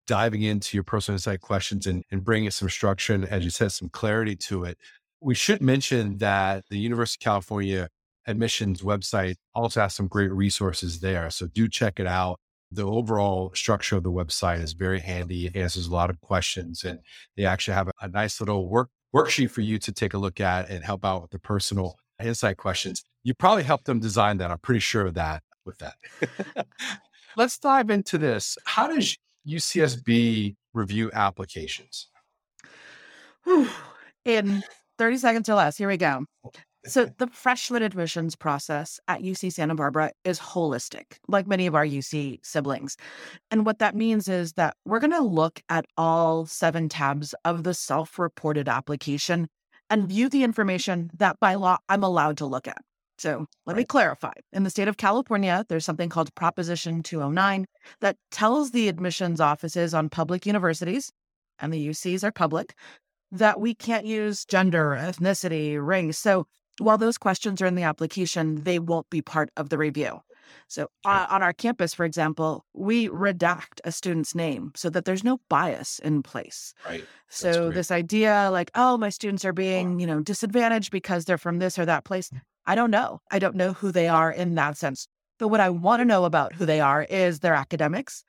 diving 0.06 0.42
into 0.42 0.76
your 0.76 0.84
personal 0.84 1.16
insight 1.16 1.40
questions 1.40 1.86
and, 1.86 2.04
and 2.10 2.22
bringing 2.22 2.50
some 2.50 2.68
structure 2.68 3.14
and, 3.14 3.24
as 3.24 3.42
you 3.42 3.50
said, 3.50 3.72
some 3.72 3.88
clarity 3.88 4.36
to 4.36 4.64
it. 4.64 4.78
We 5.24 5.34
should 5.34 5.62
mention 5.62 6.18
that 6.18 6.64
the 6.68 6.78
University 6.78 7.22
of 7.22 7.24
California 7.24 7.88
admissions 8.26 8.82
website 8.82 9.36
also 9.54 9.80
has 9.80 9.94
some 9.94 10.06
great 10.06 10.30
resources 10.30 11.00
there. 11.00 11.30
So 11.30 11.46
do 11.46 11.66
check 11.66 11.98
it 11.98 12.06
out. 12.06 12.38
The 12.70 12.84
overall 12.84 13.50
structure 13.54 13.96
of 13.96 14.02
the 14.02 14.12
website 14.12 14.60
is 14.60 14.74
very 14.74 15.00
handy. 15.00 15.46
It 15.46 15.56
answers 15.56 15.86
a 15.86 15.92
lot 15.92 16.10
of 16.10 16.20
questions 16.20 16.84
and 16.84 16.98
they 17.38 17.46
actually 17.46 17.72
have 17.72 17.88
a, 17.88 17.92
a 18.02 18.08
nice 18.08 18.38
little 18.38 18.68
work 18.68 18.90
worksheet 19.16 19.50
for 19.50 19.62
you 19.62 19.78
to 19.78 19.92
take 19.92 20.12
a 20.12 20.18
look 20.18 20.40
at 20.40 20.68
and 20.68 20.84
help 20.84 21.06
out 21.06 21.22
with 21.22 21.30
the 21.30 21.38
personal 21.38 21.96
insight 22.22 22.58
questions. 22.58 23.02
You 23.22 23.32
probably 23.32 23.62
helped 23.62 23.86
them 23.86 24.00
design 24.00 24.36
that. 24.38 24.50
I'm 24.50 24.58
pretty 24.58 24.80
sure 24.80 25.06
of 25.06 25.14
that 25.14 25.42
with 25.64 25.78
that. 25.78 25.94
Let's 27.36 27.58
dive 27.58 27.88
into 27.88 28.18
this. 28.18 28.58
How 28.66 28.88
does 28.88 29.16
UCSB 29.48 30.54
review 30.74 31.10
applications? 31.14 32.08
In 34.24 34.62
30 34.98 35.18
seconds 35.18 35.48
or 35.48 35.54
less, 35.54 35.76
here 35.76 35.88
we 35.88 35.96
go. 35.96 36.24
Oh. 36.44 36.50
So, 36.86 37.06
the 37.06 37.28
freshman 37.28 37.82
admissions 37.82 38.36
process 38.36 39.00
at 39.08 39.22
UC 39.22 39.54
Santa 39.54 39.74
Barbara 39.74 40.12
is 40.22 40.38
holistic, 40.38 41.16
like 41.28 41.46
many 41.46 41.66
of 41.66 41.74
our 41.74 41.86
UC 41.86 42.40
siblings. 42.44 42.98
And 43.50 43.64
what 43.64 43.78
that 43.78 43.96
means 43.96 44.28
is 44.28 44.52
that 44.54 44.76
we're 44.84 45.00
going 45.00 45.10
to 45.12 45.22
look 45.22 45.62
at 45.70 45.86
all 45.96 46.44
seven 46.44 46.90
tabs 46.90 47.34
of 47.46 47.64
the 47.64 47.72
self 47.72 48.18
reported 48.18 48.68
application 48.68 49.48
and 49.88 50.06
view 50.06 50.28
the 50.28 50.44
information 50.44 51.10
that 51.14 51.40
by 51.40 51.54
law 51.54 51.78
I'm 51.88 52.02
allowed 52.02 52.36
to 52.38 52.46
look 52.46 52.68
at. 52.68 52.82
So, 53.16 53.46
let 53.64 53.78
me 53.78 53.84
clarify. 53.84 54.32
In 54.52 54.64
the 54.64 54.70
state 54.70 54.88
of 54.88 54.98
California, 54.98 55.64
there's 55.70 55.86
something 55.86 56.10
called 56.10 56.34
Proposition 56.34 57.02
209 57.02 57.64
that 58.02 58.16
tells 58.30 58.72
the 58.72 58.88
admissions 58.88 59.40
offices 59.40 59.94
on 59.94 60.10
public 60.10 60.44
universities, 60.44 61.10
and 61.58 61.72
the 61.72 61.88
UCs 61.88 62.24
are 62.24 62.32
public, 62.32 62.74
that 63.34 63.60
we 63.60 63.74
can't 63.74 64.06
use 64.06 64.44
gender, 64.44 64.96
ethnicity, 64.98 65.84
race. 65.84 66.18
So 66.18 66.46
while 66.78 66.98
those 66.98 67.18
questions 67.18 67.60
are 67.60 67.66
in 67.66 67.74
the 67.74 67.82
application, 67.82 68.62
they 68.62 68.78
won't 68.78 69.10
be 69.10 69.22
part 69.22 69.50
of 69.56 69.68
the 69.68 69.78
review. 69.78 70.20
So 70.68 70.88
uh, 71.04 71.26
on 71.30 71.42
our 71.42 71.52
campus, 71.52 71.94
for 71.94 72.04
example, 72.04 72.64
we 72.74 73.08
redact 73.08 73.80
a 73.84 73.92
student's 73.92 74.34
name 74.34 74.72
so 74.76 74.88
that 74.90 75.04
there's 75.04 75.24
no 75.24 75.40
bias 75.48 75.98
in 75.98 76.22
place. 76.22 76.74
Right. 76.86 77.04
So 77.28 77.70
this 77.70 77.90
idea 77.90 78.50
like, 78.52 78.70
oh, 78.74 78.96
my 78.96 79.10
students 79.10 79.44
are 79.44 79.52
being, 79.52 79.98
you 79.98 80.06
know, 80.06 80.20
disadvantaged 80.20 80.90
because 80.90 81.24
they're 81.24 81.38
from 81.38 81.58
this 81.58 81.78
or 81.78 81.86
that 81.86 82.04
place. 82.04 82.30
I 82.66 82.74
don't 82.74 82.90
know. 82.90 83.20
I 83.30 83.38
don't 83.38 83.56
know 83.56 83.72
who 83.72 83.90
they 83.90 84.08
are 84.08 84.30
in 84.30 84.54
that 84.54 84.76
sense. 84.76 85.08
But 85.38 85.48
what 85.48 85.60
I 85.60 85.70
want 85.70 86.00
to 86.00 86.04
know 86.04 86.24
about 86.24 86.52
who 86.52 86.64
they 86.64 86.80
are 86.80 87.02
is 87.02 87.40
their 87.40 87.54
academics. 87.54 88.24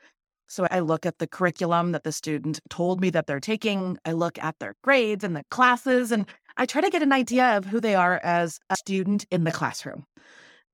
So 0.47 0.67
I 0.69 0.79
look 0.79 1.05
at 1.05 1.17
the 1.17 1.27
curriculum 1.27 1.91
that 1.93 2.03
the 2.03 2.11
student 2.11 2.59
told 2.69 3.01
me 3.01 3.09
that 3.09 3.27
they're 3.27 3.39
taking. 3.39 3.97
I 4.05 4.11
look 4.11 4.37
at 4.39 4.59
their 4.59 4.75
grades 4.83 5.23
and 5.23 5.35
the 5.35 5.43
classes, 5.49 6.11
and 6.11 6.27
I 6.57 6.65
try 6.65 6.81
to 6.81 6.89
get 6.89 7.03
an 7.03 7.11
idea 7.11 7.57
of 7.57 7.65
who 7.65 7.79
they 7.79 7.95
are 7.95 8.19
as 8.23 8.59
a 8.69 8.75
student 8.75 9.25
in 9.31 9.43
the 9.43 9.51
classroom. 9.51 10.05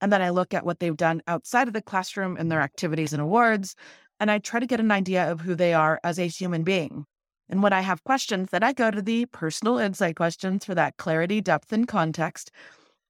And 0.01 0.11
then 0.11 0.21
I 0.21 0.29
look 0.29 0.53
at 0.53 0.65
what 0.65 0.79
they've 0.79 0.97
done 0.97 1.21
outside 1.27 1.67
of 1.67 1.73
the 1.73 1.81
classroom 1.81 2.35
in 2.35 2.49
their 2.49 2.61
activities 2.61 3.13
and 3.13 3.21
awards. 3.21 3.75
And 4.19 4.29
I 4.29 4.39
try 4.39 4.59
to 4.59 4.67
get 4.67 4.79
an 4.79 4.91
idea 4.91 5.31
of 5.31 5.41
who 5.41 5.55
they 5.55 5.73
are 5.73 5.99
as 6.03 6.19
a 6.19 6.27
human 6.27 6.63
being. 6.63 7.05
And 7.49 7.61
when 7.61 7.73
I 7.73 7.81
have 7.81 8.03
questions, 8.03 8.49
then 8.51 8.63
I 8.63 8.73
go 8.73 8.91
to 8.91 9.01
the 9.01 9.25
personal 9.27 9.77
insight 9.77 10.15
questions 10.15 10.65
for 10.65 10.73
that 10.75 10.97
clarity, 10.97 11.41
depth, 11.41 11.71
and 11.71 11.87
context. 11.87 12.51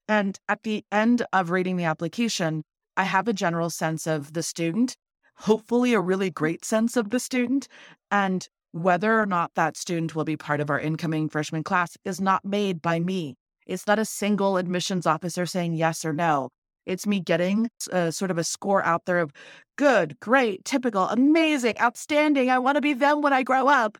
And 0.07 0.39
at 0.49 0.63
the 0.63 0.83
end 0.91 1.25
of 1.31 1.51
reading 1.51 1.77
the 1.77 1.85
application, 1.85 2.63
I 2.97 3.03
have 3.03 3.27
a 3.27 3.33
general 3.33 3.69
sense 3.69 4.07
of 4.07 4.33
the 4.33 4.43
student, 4.43 4.97
hopefully, 5.41 5.93
a 5.93 5.99
really 5.99 6.29
great 6.29 6.63
sense 6.63 6.95
of 6.95 7.09
the 7.09 7.19
student. 7.19 7.67
And 8.09 8.47
whether 8.71 9.19
or 9.19 9.25
not 9.25 9.51
that 9.55 9.75
student 9.75 10.15
will 10.15 10.23
be 10.23 10.37
part 10.37 10.61
of 10.61 10.69
our 10.69 10.79
incoming 10.79 11.29
freshman 11.29 11.63
class 11.63 11.97
is 12.05 12.21
not 12.21 12.45
made 12.45 12.81
by 12.81 12.99
me. 12.99 13.35
It's 13.67 13.87
not 13.87 13.99
a 13.99 14.05
single 14.05 14.57
admissions 14.57 15.05
officer 15.05 15.45
saying 15.45 15.73
yes 15.73 16.05
or 16.05 16.13
no. 16.13 16.49
It's 16.85 17.05
me 17.05 17.19
getting 17.19 17.69
a, 17.91 17.95
uh, 17.95 18.11
sort 18.11 18.31
of 18.31 18.37
a 18.37 18.43
score 18.43 18.83
out 18.83 19.05
there 19.05 19.19
of 19.19 19.31
good, 19.77 20.19
great, 20.19 20.65
typical, 20.65 21.07
amazing, 21.09 21.79
outstanding. 21.79 22.49
I 22.49 22.59
want 22.59 22.75
to 22.75 22.81
be 22.81 22.93
them 22.93 23.21
when 23.21 23.33
I 23.33 23.43
grow 23.43 23.67
up. 23.67 23.97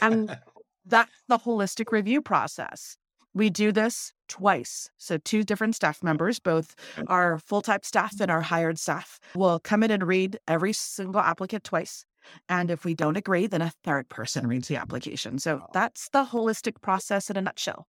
And 0.00 0.36
that's 0.86 1.22
the 1.28 1.38
holistic 1.38 1.92
review 1.92 2.22
process. 2.22 2.96
We 3.34 3.50
do 3.50 3.70
this 3.70 4.12
twice. 4.28 4.90
So, 4.96 5.18
two 5.18 5.42
different 5.42 5.74
staff 5.74 6.02
members, 6.02 6.38
both 6.38 6.74
our 7.08 7.38
full 7.38 7.62
time 7.62 7.80
staff 7.82 8.20
and 8.20 8.30
our 8.30 8.42
hired 8.42 8.78
staff, 8.78 9.18
will 9.34 9.58
come 9.58 9.82
in 9.82 9.90
and 9.90 10.06
read 10.06 10.38
every 10.48 10.72
single 10.72 11.20
applicant 11.20 11.64
twice. 11.64 12.04
And 12.48 12.70
if 12.70 12.84
we 12.84 12.94
don't 12.94 13.16
agree, 13.16 13.46
then 13.46 13.62
a 13.62 13.72
third 13.84 14.08
person 14.08 14.46
reads 14.46 14.68
the 14.68 14.76
application. 14.76 15.38
So, 15.38 15.66
that's 15.72 16.08
the 16.10 16.24
holistic 16.24 16.80
process 16.80 17.30
in 17.30 17.36
a 17.36 17.42
nutshell. 17.42 17.86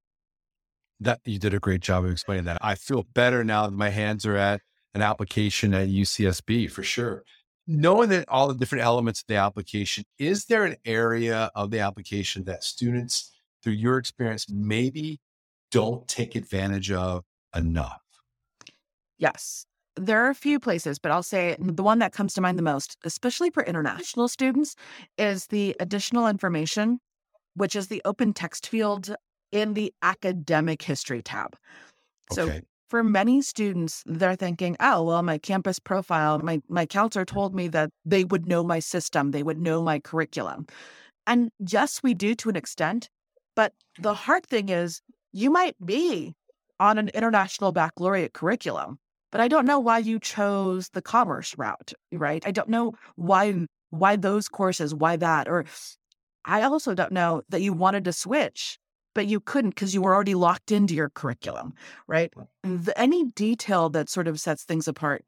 That 1.00 1.20
you 1.26 1.40
did 1.40 1.54
a 1.54 1.60
great 1.60 1.82
job 1.82 2.06
of 2.06 2.12
explaining 2.12 2.46
that. 2.46 2.58
I 2.62 2.76
feel 2.76 3.06
better 3.14 3.44
now 3.44 3.68
that 3.68 3.74
my 3.74 3.90
hands 3.90 4.26
are 4.26 4.36
at 4.36 4.62
an 4.96 5.02
application 5.02 5.74
at 5.74 5.90
UCSB 5.90 6.72
for 6.72 6.84
sure. 6.84 7.24
Knowing 7.68 8.10
that 8.10 8.28
all 8.30 8.48
the 8.48 8.56
different 8.56 8.84
elements 8.84 9.22
of 9.22 9.28
the 9.28 9.36
application, 9.36 10.04
is 10.18 10.46
there 10.46 10.64
an 10.64 10.76
area 10.86 11.52
of 11.54 11.70
the 11.70 11.80
application 11.80 12.46
that 12.46 12.64
students, 12.64 13.32
through 13.62 13.74
your 13.74 13.98
experience, 13.98 14.48
maybe 14.50 15.20
don't 15.72 16.08
take 16.08 16.36
advantage 16.36 16.92
of 16.92 17.24
enough? 17.56 18.02
Yes. 19.18 19.66
There 19.96 20.24
are 20.24 20.30
a 20.30 20.36
few 20.36 20.60
places, 20.60 21.00
but 21.00 21.12
I'll 21.12 21.24
say 21.24 21.56
the 21.60 21.82
one 21.82 22.00
that 22.00 22.14
comes 22.14 22.34
to 22.36 22.42
mind 22.42 22.58
the 22.58 22.64
most, 22.64 22.98
especially 23.04 23.50
for 23.50 23.64
international 23.64 24.28
students, 24.28 24.76
is 25.18 25.48
the 25.48 25.76
additional 25.80 26.28
information, 26.28 27.00
which 27.56 27.76
is 27.76 27.88
the 27.88 28.02
open 28.06 28.34
text 28.34 28.68
field 28.68 29.16
in 29.52 29.74
the 29.74 29.94
academic 30.04 30.84
history 30.84 31.22
tab. 31.24 31.58
So 32.30 32.50
Okay. 32.50 32.62
for 32.90 33.04
many 33.04 33.42
students, 33.42 34.04
they're 34.06 34.36
thinking, 34.36 34.78
oh, 34.80 35.04
well, 35.04 35.24
my 35.24 35.38
campus 35.40 35.80
profile, 35.80 36.40
my, 36.40 36.62
my 36.70 36.86
counselor 36.86 37.26
told 37.26 37.56
me 37.56 37.68
that 37.70 37.92
they 38.06 38.24
would 38.26 38.48
know 38.48 38.64
my 38.64 38.80
system, 38.80 39.32
they 39.32 39.44
would 39.44 39.60
know 39.60 39.84
my 39.84 40.00
curriculum. 40.00 40.68
And 41.28 41.52
yes, 41.60 42.04
we 42.04 42.14
do 42.14 42.36
to 42.36 42.50
an 42.50 42.56
extent. 42.56 43.10
But 43.56 43.74
the 44.00 44.14
hard 44.14 44.46
thing 44.46 44.70
is, 44.70 45.02
you 45.38 45.52
might 45.52 45.76
be 45.86 46.34
on 46.80 46.98
an 46.98 47.10
international 47.10 47.72
baccalaureate 47.72 48.34
curriculum, 48.34 48.98
but 49.32 49.40
I 49.40 49.48
don't 49.48 49.68
know 49.68 49.80
why 49.80 50.00
you 50.00 50.20
chose 50.20 50.90
the 50.90 51.02
commerce 51.02 51.54
route, 51.60 51.94
right? 52.12 52.44
I 52.46 52.52
don't 52.52 52.70
know 52.70 52.94
why 53.16 53.68
why 53.92 54.16
those 54.16 54.48
courses, 54.48 54.96
why 54.96 55.16
that, 55.18 55.48
or 55.48 55.66
I 56.44 56.64
also 56.64 56.96
don't 56.96 57.12
know 57.12 57.44
that 57.50 57.62
you 57.62 57.72
wanted 57.72 58.04
to 58.06 58.14
switch, 58.14 58.80
but 59.14 59.28
you 59.28 59.40
couldn't 59.40 59.76
because 59.76 59.94
you 59.94 60.02
were 60.02 60.16
already 60.16 60.34
locked 60.34 60.72
into 60.72 60.96
your 60.96 61.10
curriculum, 61.10 61.74
right? 62.08 62.34
The, 62.64 63.00
any 63.00 63.26
detail 63.26 63.90
that 63.92 64.10
sort 64.10 64.28
of 64.28 64.40
sets 64.40 64.64
things 64.64 64.88
apart. 64.88 65.24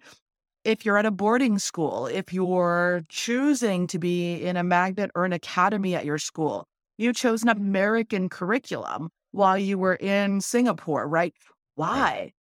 If 0.65 0.85
you're 0.85 0.97
at 0.97 1.05
a 1.05 1.11
boarding 1.11 1.59
school, 1.59 2.07
if 2.07 2.33
you're 2.33 3.01
choosing 3.09 3.85
to 3.87 3.99
be 3.99 4.43
in 4.43 4.57
a 4.57 4.63
magnet 4.63 5.11
or 5.13 5.23
an 5.23 5.33
academy 5.33 5.95
at 5.95 6.05
your 6.05 6.17
school, 6.17 6.65
you 6.97 7.13
chose 7.13 7.43
an 7.43 7.49
American 7.49 8.27
curriculum 8.27 9.09
while 9.31 9.57
you 9.57 9.77
were 9.77 9.95
in 9.95 10.41
Singapore, 10.41 11.07
right? 11.07 11.33
Why? 11.75 12.33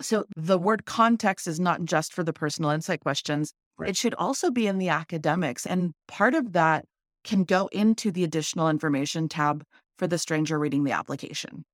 So 0.00 0.24
the 0.36 0.58
word 0.58 0.84
context 0.84 1.46
is 1.46 1.58
not 1.58 1.84
just 1.84 2.12
for 2.12 2.22
the 2.22 2.32
personal 2.32 2.70
insight 2.70 3.00
questions. 3.00 3.52
Right. 3.78 3.90
It 3.90 3.96
should 3.96 4.14
also 4.14 4.50
be 4.50 4.66
in 4.66 4.78
the 4.78 4.88
academics. 4.88 5.66
And 5.66 5.92
part 6.08 6.34
of 6.34 6.52
that 6.52 6.84
can 7.24 7.44
go 7.44 7.68
into 7.72 8.10
the 8.10 8.24
additional 8.24 8.70
information 8.70 9.28
tab 9.28 9.64
for 9.98 10.06
the 10.06 10.18
stranger 10.18 10.58
reading 10.58 10.84
the 10.84 10.92
application. 10.92 11.64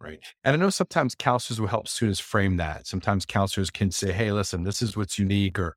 Right. 0.00 0.20
And 0.42 0.54
I 0.54 0.56
know 0.56 0.70
sometimes 0.70 1.14
counselors 1.14 1.60
will 1.60 1.68
help 1.68 1.88
students 1.88 2.20
frame 2.20 2.56
that. 2.56 2.86
Sometimes 2.86 3.24
counselors 3.24 3.70
can 3.70 3.90
say, 3.90 4.12
hey, 4.12 4.32
listen, 4.32 4.64
this 4.64 4.82
is 4.82 4.96
what's 4.96 5.18
unique 5.18 5.58
or 5.58 5.76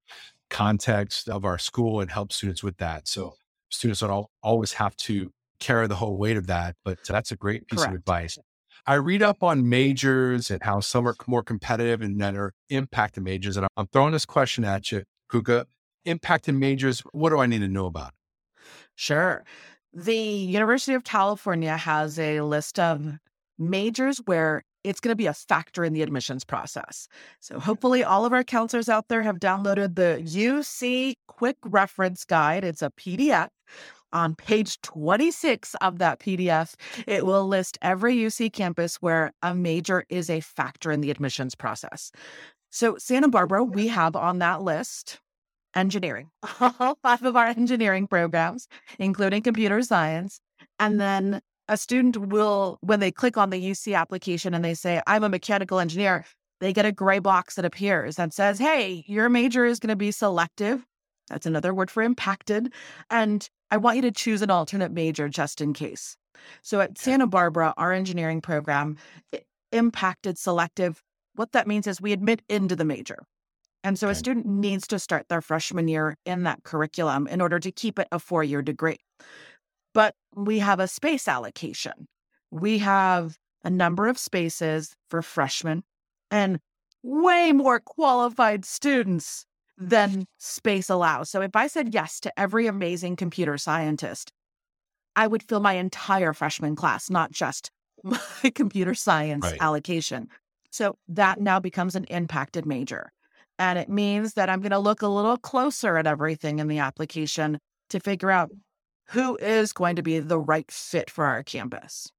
context 0.50 1.30
of 1.30 1.46
our 1.46 1.58
school 1.58 2.02
and 2.02 2.10
help 2.10 2.32
students 2.32 2.64
with 2.64 2.78
that. 2.78 3.08
So 3.08 3.36
students 3.70 4.00
don't 4.00 4.28
always 4.42 4.74
have 4.74 4.96
to 4.98 5.32
carry 5.60 5.88
the 5.88 5.96
whole 5.96 6.18
weight 6.18 6.38
of 6.38 6.48
that, 6.48 6.76
but 6.84 7.00
that's 7.08 7.32
a 7.32 7.36
great 7.36 7.68
piece 7.68 7.80
Correct. 7.80 7.94
of 7.94 8.00
advice. 8.00 8.38
I 8.86 8.96
read 8.96 9.22
up 9.22 9.44
on 9.44 9.68
majors 9.68 10.50
and 10.50 10.62
how 10.64 10.80
some 10.80 11.08
are 11.08 11.16
more 11.28 11.44
competitive 11.44 12.02
and 12.02 12.22
that 12.22 12.36
are 12.36 12.54
impacted 12.70 13.24
majors. 13.24 13.58
And 13.58 13.68
I'm 13.76 13.88
throwing 13.88 14.14
this 14.14 14.26
question 14.26 14.64
at 14.64 14.92
you, 14.92 15.04
Cuca. 15.32 15.66
Impacted 16.06 16.56
majors, 16.56 17.02
what 17.12 17.32
do 17.32 17.40
I 17.40 17.48
need 17.48 17.60
to 17.60 17.68
know 17.68 17.86
about? 17.86 18.14
Sure. 18.96 19.44
The 19.92 20.16
University 20.16 20.94
of 20.94 21.04
California 21.04 21.76
has 21.76 22.18
a 22.18 22.42
list 22.42 22.80
of 22.80 23.18
majors 23.58 24.20
where 24.26 24.64
it's 24.84 25.02
going 25.02 25.12
to 25.12 25.18
be 25.18 25.26
a 25.26 25.34
factor 25.34 25.84
in 25.84 25.92
the 25.92 26.02
admissions 26.02 26.46
process. 26.46 27.10
So 27.42 27.60
hopefully 27.60 28.06
all 28.06 28.26
of 28.26 28.32
our 28.32 28.44
counselors 28.44 28.88
out 28.88 29.10
there 29.10 29.22
have 29.22 29.38
downloaded 29.38 29.96
the 29.96 30.22
UC 30.24 31.16
Quick 31.28 31.58
Reference 31.66 32.24
Guide. 32.24 32.64
It's 32.64 32.82
a 32.82 32.92
PDF. 32.92 33.50
On 34.14 34.36
page 34.36 34.82
26 34.82 35.76
of 35.82 36.00
that 36.00 36.20
PDF, 36.20 36.76
it 37.06 37.26
will 37.26 37.48
list 37.48 37.78
every 37.82 38.16
UC 38.16 38.54
campus 38.54 38.96
where 38.98 39.34
a 39.42 39.54
major 39.54 40.06
is 40.10 40.30
a 40.30 40.40
factor 40.40 40.92
in 40.92 41.02
the 41.02 41.12
admissions 41.12 41.56
process. 41.56 42.12
So, 42.70 42.98
Santa 42.98 43.28
Barbara, 43.28 43.64
we 43.64 43.88
have 43.88 44.16
on 44.16 44.40
that 44.40 44.62
list 44.62 45.20
engineering, 45.76 46.30
all 46.62 46.98
five 47.02 47.24
of 47.24 47.36
our 47.36 47.48
engineering 47.48 48.08
programs, 48.08 48.68
including 49.00 49.44
computer 49.44 49.82
science. 49.82 50.40
And 50.80 50.94
mm-hmm. 50.94 51.00
then 51.00 51.42
a 51.68 51.78
student 51.78 52.18
will, 52.18 52.78
when 52.82 53.00
they 53.00 53.12
click 53.12 53.38
on 53.38 53.50
the 53.50 53.62
UC 53.62 53.96
application 53.96 54.54
and 54.54 54.64
they 54.64 54.74
say, 54.74 55.02
I'm 55.06 55.24
a 55.24 55.30
mechanical 55.30 55.80
engineer, 55.80 56.26
they 56.60 56.74
get 56.74 56.86
a 56.86 56.92
gray 56.92 57.20
box 57.20 57.56
that 57.56 57.66
appears 57.66 58.16
that 58.16 58.34
says, 58.34 58.58
Hey, 58.58 59.04
your 59.08 59.30
major 59.30 59.66
is 59.66 59.80
going 59.80 59.90
to 59.90 59.96
be 59.96 60.12
selective. 60.12 60.86
That's 61.30 61.46
another 61.46 61.74
word 61.74 61.92
for 61.92 62.04
impacted. 62.04 62.74
And 63.10 63.48
I 63.72 63.78
want 63.78 63.98
you 63.98 64.02
to 64.04 64.12
choose 64.12 64.42
an 64.42 64.52
alternate 64.52 64.92
major 64.92 65.30
just 65.30 65.62
in 65.62 65.74
case. 65.74 66.18
So 66.62 66.82
at 66.82 66.98
Santa 66.98 67.28
Barbara, 67.28 67.74
our 67.78 67.92
engineering 67.92 68.42
program 68.42 68.98
impacted 69.72 70.38
selective. 70.38 71.02
What 71.36 71.52
that 71.52 71.68
means 71.68 71.88
is 71.88 72.00
we 72.00 72.14
admit 72.14 72.42
into 72.48 72.76
the 72.76 72.86
major. 72.86 73.26
And 73.84 73.98
so 73.98 74.08
okay. 74.08 74.14
a 74.14 74.16
student 74.16 74.46
needs 74.46 74.88
to 74.88 75.00
start 75.00 75.28
their 75.30 75.42
freshman 75.42 75.88
year 75.88 76.16
in 76.26 76.44
that 76.44 76.64
curriculum 76.64 77.28
in 77.28 77.42
order 77.42 77.60
to 77.60 77.72
keep 77.72 78.00
it 78.00 78.08
a 78.12 78.20
four 78.20 78.44
year 78.44 78.62
degree 78.62 78.98
but 79.98 80.14
we 80.36 80.60
have 80.60 80.80
a 80.80 80.88
space 80.88 81.28
allocation. 81.28 82.08
We 82.52 82.78
have 82.78 83.40
a 83.64 83.70
number 83.72 84.08
of 84.08 84.20
spaces 84.20 84.96
for 85.10 85.24
freshmen 85.24 85.84
and 86.30 86.60
way 87.02 87.52
more 87.52 87.80
qualified 87.80 88.64
students 88.64 89.48
than 89.78 90.26
space 90.38 90.90
allows. 90.90 91.30
So 91.30 91.42
if 91.42 91.56
I 91.56 91.68
said 91.68 91.94
yes 91.94 92.20
to 92.22 92.40
every 92.40 92.68
amazing 92.68 93.16
computer 93.16 93.58
scientist, 93.58 94.32
I 95.16 95.28
would 95.28 95.44
fill 95.44 95.60
my 95.60 95.74
entire 95.74 96.34
freshman 96.34 96.76
class, 96.76 97.10
not 97.10 97.32
just 97.32 97.72
my 98.04 98.20
computer 98.54 98.94
science 98.94 99.46
right. 99.46 99.58
allocation. 99.62 100.30
So 100.72 100.98
that 101.08 101.40
now 101.40 101.60
becomes 101.60 101.96
an 101.96 102.06
impacted 102.06 102.66
major. 102.66 103.12
And 103.60 103.80
it 103.80 103.90
means 103.90 104.34
that 104.34 104.50
I'm 104.50 104.62
going 104.62 104.72
to 104.72 104.80
look 104.80 105.02
a 105.02 105.08
little 105.08 105.38
closer 105.38 105.98
at 105.98 106.06
everything 106.06 106.60
in 106.60 106.68
the 106.68 106.80
application 106.80 107.60
to 107.90 108.00
figure 108.00 108.30
out 108.30 108.52
who 109.10 109.38
is 109.38 109.74
going 109.74 109.96
to 109.96 110.04
be 110.04 110.20
the 110.20 110.40
right 110.40 110.70
fit 110.70 111.10
for 111.10 111.26
our 111.26 111.42
campus. 111.42 112.12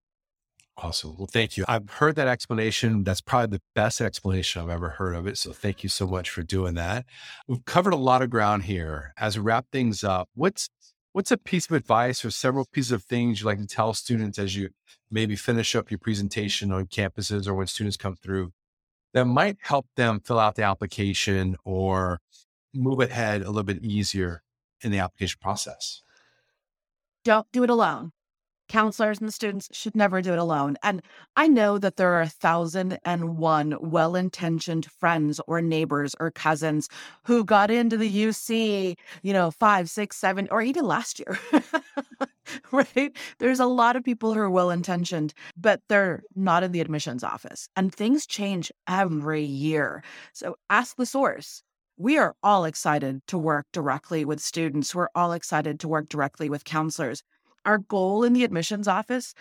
Awesome. 0.80 1.16
Well, 1.18 1.26
thank 1.26 1.56
you. 1.56 1.64
I've 1.66 1.90
heard 1.90 2.14
that 2.16 2.28
explanation. 2.28 3.02
That's 3.02 3.20
probably 3.20 3.56
the 3.56 3.62
best 3.74 4.00
explanation 4.00 4.62
I've 4.62 4.70
ever 4.70 4.90
heard 4.90 5.16
of 5.16 5.26
it. 5.26 5.36
So 5.36 5.52
thank 5.52 5.82
you 5.82 5.88
so 5.88 6.06
much 6.06 6.30
for 6.30 6.44
doing 6.44 6.74
that. 6.74 7.04
We've 7.48 7.64
covered 7.64 7.92
a 7.92 7.96
lot 7.96 8.22
of 8.22 8.30
ground 8.30 8.62
here. 8.62 9.12
As 9.18 9.36
we 9.36 9.42
wrap 9.42 9.66
things 9.72 10.04
up, 10.04 10.28
what's 10.34 10.68
what's 11.12 11.32
a 11.32 11.36
piece 11.36 11.66
of 11.66 11.72
advice 11.72 12.24
or 12.24 12.30
several 12.30 12.64
pieces 12.70 12.92
of 12.92 13.02
things 13.02 13.40
you 13.40 13.46
like 13.46 13.58
to 13.58 13.66
tell 13.66 13.92
students 13.92 14.38
as 14.38 14.54
you 14.54 14.68
maybe 15.10 15.34
finish 15.34 15.74
up 15.74 15.90
your 15.90 15.98
presentation 15.98 16.70
on 16.70 16.86
campuses 16.86 17.48
or 17.48 17.54
when 17.54 17.66
students 17.66 17.96
come 17.96 18.14
through 18.14 18.52
that 19.14 19.24
might 19.24 19.56
help 19.62 19.86
them 19.96 20.20
fill 20.20 20.38
out 20.38 20.54
the 20.54 20.62
application 20.62 21.56
or 21.64 22.20
move 22.72 23.00
ahead 23.00 23.42
a 23.42 23.46
little 23.46 23.64
bit 23.64 23.82
easier 23.82 24.42
in 24.82 24.92
the 24.92 24.98
application 24.98 25.38
process? 25.40 26.02
don't 27.28 27.50
do 27.52 27.62
it 27.62 27.68
alone. 27.68 28.12
Counselors 28.68 29.20
and 29.20 29.32
students 29.32 29.68
should 29.72 29.96
never 29.96 30.20
do 30.22 30.32
it 30.32 30.38
alone. 30.38 30.76
And 30.82 31.02
I 31.36 31.48
know 31.48 31.78
that 31.78 31.96
there 31.96 32.12
are 32.12 32.20
a 32.20 32.28
thousand 32.28 32.98
and 33.04 33.38
one 33.38 33.76
well 33.80 34.14
intentioned 34.14 34.86
friends 34.86 35.40
or 35.46 35.60
neighbors 35.62 36.14
or 36.20 36.30
cousins 36.30 36.88
who 37.24 37.44
got 37.44 37.70
into 37.70 37.96
the 37.96 38.10
UC, 38.10 38.96
you 39.22 39.32
know, 39.32 39.50
five, 39.50 39.90
six, 39.90 40.16
seven, 40.16 40.48
or 40.50 40.62
even 40.62 40.84
last 40.84 41.18
year. 41.18 41.38
right? 42.72 43.16
There's 43.38 43.60
a 43.60 43.66
lot 43.66 43.96
of 43.96 44.04
people 44.04 44.34
who 44.34 44.40
are 44.40 44.50
well 44.50 44.70
intentioned, 44.70 45.34
but 45.56 45.80
they're 45.88 46.22
not 46.34 46.62
in 46.62 46.72
the 46.72 46.80
admissions 46.80 47.24
office. 47.24 47.68
And 47.76 47.94
things 47.94 48.26
change 48.26 48.70
every 48.88 49.42
year. 49.44 50.02
So 50.32 50.56
ask 50.70 50.96
the 50.96 51.06
source 51.06 51.62
we 51.98 52.16
are 52.16 52.36
all 52.44 52.64
excited 52.64 53.20
to 53.26 53.36
work 53.36 53.66
directly 53.72 54.24
with 54.24 54.40
students. 54.40 54.94
We're 54.94 55.08
all 55.16 55.32
excited 55.32 55.80
to 55.80 55.88
work 55.88 56.08
directly 56.08 56.48
with 56.48 56.64
counselors. 56.64 57.24
Our 57.68 57.76
goal 57.76 58.24
in 58.24 58.32
the 58.32 58.44
admissions 58.44 58.88
office, 58.88 59.34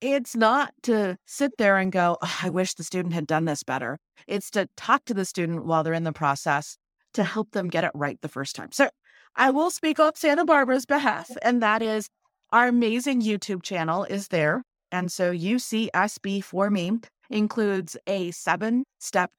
it's 0.00 0.34
not 0.34 0.72
to 0.84 1.18
sit 1.26 1.58
there 1.58 1.76
and 1.76 1.92
go, 1.92 2.16
oh, 2.22 2.38
I 2.42 2.48
wish 2.48 2.72
the 2.72 2.82
student 2.82 3.12
had 3.12 3.26
done 3.26 3.44
this 3.44 3.62
better. 3.62 3.98
It's 4.26 4.50
to 4.52 4.70
talk 4.74 5.04
to 5.04 5.12
the 5.12 5.26
student 5.26 5.66
while 5.66 5.84
they're 5.84 5.92
in 5.92 6.04
the 6.04 6.10
process 6.10 6.78
to 7.12 7.24
help 7.24 7.50
them 7.50 7.68
get 7.68 7.84
it 7.84 7.90
right 7.92 8.18
the 8.22 8.28
first 8.28 8.56
time. 8.56 8.72
So 8.72 8.88
I 9.36 9.50
will 9.50 9.70
speak 9.70 10.00
on 10.00 10.14
Santa 10.14 10.46
Barbara's 10.46 10.86
behalf, 10.86 11.30
and 11.42 11.62
that 11.62 11.82
is 11.82 12.08
our 12.52 12.68
amazing 12.68 13.20
YouTube 13.20 13.62
channel 13.62 14.04
is 14.04 14.28
there. 14.28 14.62
And 14.90 15.12
so 15.12 15.30
UCSB 15.30 16.42
for 16.42 16.70
me 16.70 17.00
includes 17.28 17.98
a 18.06 18.30
seven 18.30 18.84
step 18.98 19.30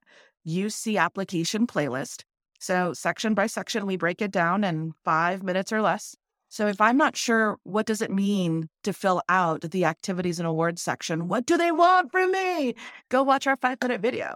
UC 0.47 0.99
application 0.99 1.65
playlist 1.65 2.21
so, 2.59 2.93
section 2.93 3.33
by 3.33 3.47
section, 3.47 3.85
we 3.85 3.97
break 3.97 4.21
it 4.21 4.31
down 4.31 4.63
in 4.63 4.93
five 5.03 5.43
minutes 5.43 5.71
or 5.71 5.81
less. 5.81 6.15
So, 6.49 6.67
if 6.67 6.79
I'm 6.79 6.97
not 6.97 7.17
sure 7.17 7.57
what 7.63 7.85
does 7.85 8.01
it 8.01 8.11
mean 8.11 8.69
to 8.83 8.93
fill 8.93 9.21
out 9.29 9.61
the 9.61 9.85
activities 9.85 10.39
and 10.39 10.47
awards 10.47 10.81
section, 10.81 11.27
what 11.27 11.45
do 11.45 11.57
they 11.57 11.71
want 11.71 12.11
from 12.11 12.31
me? 12.31 12.75
Go 13.09 13.23
watch 13.23 13.47
our 13.47 13.57
five 13.57 13.77
minute 13.81 14.01
video. 14.01 14.35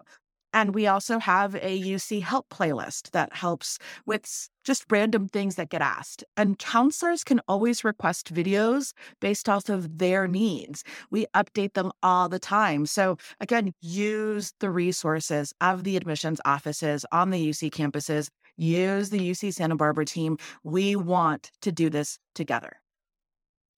And 0.51 0.73
we 0.73 0.87
also 0.87 1.19
have 1.19 1.55
a 1.55 1.79
UC 1.79 2.23
help 2.23 2.49
playlist 2.49 3.11
that 3.11 3.33
helps 3.33 3.77
with 4.05 4.49
just 4.63 4.85
random 4.89 5.27
things 5.27 5.55
that 5.55 5.69
get 5.69 5.81
asked. 5.81 6.23
And 6.37 6.57
counselors 6.57 7.23
can 7.23 7.39
always 7.47 7.83
request 7.83 8.33
videos 8.33 8.93
based 9.19 9.47
off 9.47 9.69
of 9.69 9.99
their 9.99 10.27
needs. 10.27 10.83
We 11.11 11.27
update 11.35 11.73
them 11.73 11.91
all 12.01 12.29
the 12.29 12.39
time. 12.39 12.87
So, 12.87 13.17
again, 13.39 13.73
use 13.81 14.53
the 14.59 14.71
resources 14.71 15.53
of 15.61 15.83
the 15.83 15.95
admissions 15.95 16.41
offices 16.45 17.05
on 17.11 17.29
the 17.29 17.49
UC 17.49 17.69
campuses, 17.71 18.29
use 18.59 19.09
the 19.09 19.19
UC 19.19 19.53
Santa 19.53 19.75
Barbara 19.75 20.05
team. 20.05 20.37
We 20.63 20.95
want 20.95 21.51
to 21.61 21.71
do 21.71 21.89
this 21.89 22.19
together. 22.35 22.77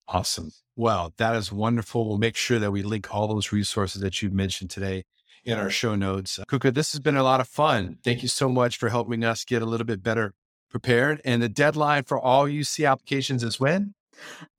Awesome. 0.08 0.52
Well, 0.76 1.13
that 1.17 1.36
is 1.36 1.52
wonderful. 1.52 2.08
We'll 2.08 2.17
make 2.17 2.36
sure 2.36 2.60
that 2.60 2.72
we 2.72 2.84
link 2.84 3.13
all 3.13 3.28
those 3.28 3.52
resources 3.52 4.02
that 4.02 4.22
you've 4.22 4.34
mentioned 4.34 4.70
today 4.70 5.06
in 5.44 5.58
our 5.58 5.70
show 5.70 5.96
notes. 5.96 6.39
Cuca, 6.50 6.74
this 6.74 6.91
has 6.91 7.00
been 7.00 7.15
a 7.15 7.24
lot 7.24 7.39
of 7.39 7.48
fun. 7.48 7.98
Thank 8.04 8.22
you 8.22 8.28
so 8.28 8.50
much 8.50 8.78
for 8.78 8.89
helping 8.89 9.24
us 9.24 9.46
get 9.46 9.62
a 9.62 9.65
little 9.65 9.86
bit 9.86 10.04
better 10.04 10.34
prepared. 10.70 11.22
And 11.24 11.41
the 11.41 11.50
deadline 11.50 12.04
for 12.04 12.20
all 12.20 12.46
UC 12.46 12.89
applications 12.89 13.44
is 13.44 13.60
when? 13.60 13.94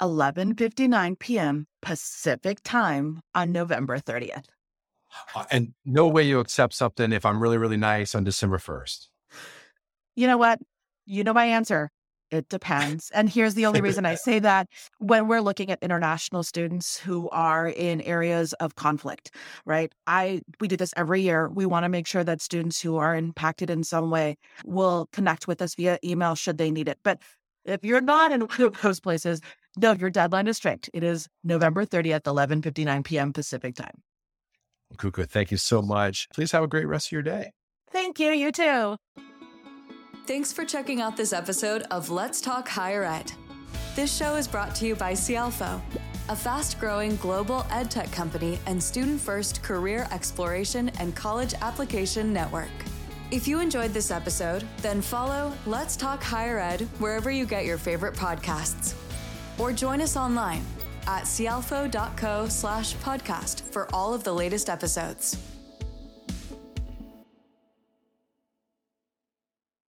11:59 0.01 1.19
p.m. 1.19 1.67
Pacific 1.81 2.61
time 2.65 3.21
on 3.35 3.53
November 3.53 3.99
30th. 3.99 4.47
Uh, 5.35 5.45
and 5.51 5.75
no 5.85 6.09
way 6.09 6.23
you 6.23 6.41
accept 6.41 6.75
something 6.75 7.13
if 7.13 7.27
I'm 7.27 7.41
really 7.41 7.59
really 7.59 7.77
nice 7.77 8.15
on 8.15 8.25
December 8.25 8.59
1st. 8.59 9.09
You 10.17 10.27
know 10.27 10.37
what? 10.37 10.61
You 11.07 11.25
know 11.25 11.33
my 11.33 11.47
answer. 11.47 11.91
It 12.31 12.49
depends. 12.49 13.11
And 13.11 13.29
here's 13.29 13.55
the 13.55 13.67
only 13.67 13.81
reason 13.81 14.07
I 14.07 14.15
say 14.15 14.39
that 14.39 14.69
when 14.99 15.29
we're 15.29 15.41
looking 15.41 15.71
at 15.71 15.79
international 15.83 16.43
students 16.43 16.99
who 16.99 17.29
are 17.29 17.69
in 17.69 18.01
areas 18.01 18.55
of 18.55 18.75
conflict, 18.75 19.35
right? 19.67 19.93
I 20.07 20.41
we 20.59 20.69
do 20.69 20.77
this 20.77 20.95
every 20.97 21.21
year. 21.21 21.49
We 21.49 21.67
want 21.67 21.85
to 21.85 21.89
make 21.89 22.07
sure 22.07 22.25
that 22.25 22.41
students 22.41 22.81
who 22.81 22.97
are 22.97 23.15
impacted 23.15 23.71
in 23.71 23.85
some 23.85 24.11
way 24.11 24.37
will 24.65 25.09
connect 25.13 25.47
with 25.47 25.61
us 25.61 25.75
via 25.75 25.99
email 26.03 26.35
should 26.35 26.59
they 26.59 26.71
need 26.71 26.89
it. 26.89 26.99
But 27.05 27.21
if 27.65 27.85
you're 27.85 28.01
not 28.01 28.33
in 28.33 28.41
one 28.43 28.61
of 28.63 28.81
those 28.81 28.99
places, 28.99 29.41
no, 29.77 29.93
your 29.93 30.11
deadline 30.11 30.49
is 30.49 30.57
strict. 30.57 30.91
It 30.93 31.05
is 31.05 31.29
November 31.45 31.85
30th, 31.85 32.23
11:59 32.23 33.05
p.m. 33.05 33.33
Pacific 33.33 33.75
time. 33.75 34.03
Cuca, 34.97 35.29
thank 35.29 35.51
you 35.51 35.57
so 35.57 35.81
much. 35.81 36.29
Please 36.35 36.53
have 36.53 36.63
a 36.63 36.69
great 36.69 36.87
rest 36.87 37.09
of 37.09 37.13
your 37.13 37.23
day. 37.23 37.53
Thank 37.91 38.19
you. 38.19 38.31
You 38.33 38.53
too. 38.53 38.97
Thanks 40.25 40.53
for 40.53 40.65
checking 40.65 41.01
out 41.01 41.17
this 41.17 41.33
episode 41.33 41.83
of 41.91 42.09
Let's 42.09 42.41
Talk 42.41 42.69
Higher 42.69 43.03
Ed. 43.03 43.33
This 43.97 44.15
show 44.17 44.37
is 44.37 44.47
brought 44.47 44.73
to 44.77 44.87
you 44.87 44.95
by 44.95 45.15
Cialfo. 45.15 45.81
a 46.29 46.37
fast 46.37 46.79
growing 46.79 47.17
global 47.17 47.63
edtech 47.71 48.13
company 48.13 48.61
and 48.67 48.81
student 48.81 49.21
first 49.21 49.65
career 49.65 50.07
exploration 50.13 50.91
and 51.01 51.17
college 51.17 51.55
application 51.61 52.33
network. 52.33 52.71
If 53.33 53.49
you 53.49 53.59
enjoyed 53.59 53.93
this 53.93 54.13
episode, 54.13 54.65
then 54.79 55.03
follow 55.03 55.53
Let's 55.67 55.97
Talk 55.97 56.23
Higher 56.23 56.61
Ed 56.61 56.83
wherever 57.01 57.29
you 57.29 57.45
get 57.45 57.65
your 57.65 57.77
favorite 57.77 58.15
podcasts. 58.15 58.95
Or 59.59 59.73
join 59.73 60.01
us 60.01 60.17
online 60.17 60.65
at 61.09 61.25
cialfo.co 61.25 62.47
slash 62.47 62.95
podcast 62.97 63.63
for 63.73 63.93
all 63.93 64.15
of 64.15 64.23
the 64.23 64.33
latest 64.33 64.71
episodes. 64.71 65.37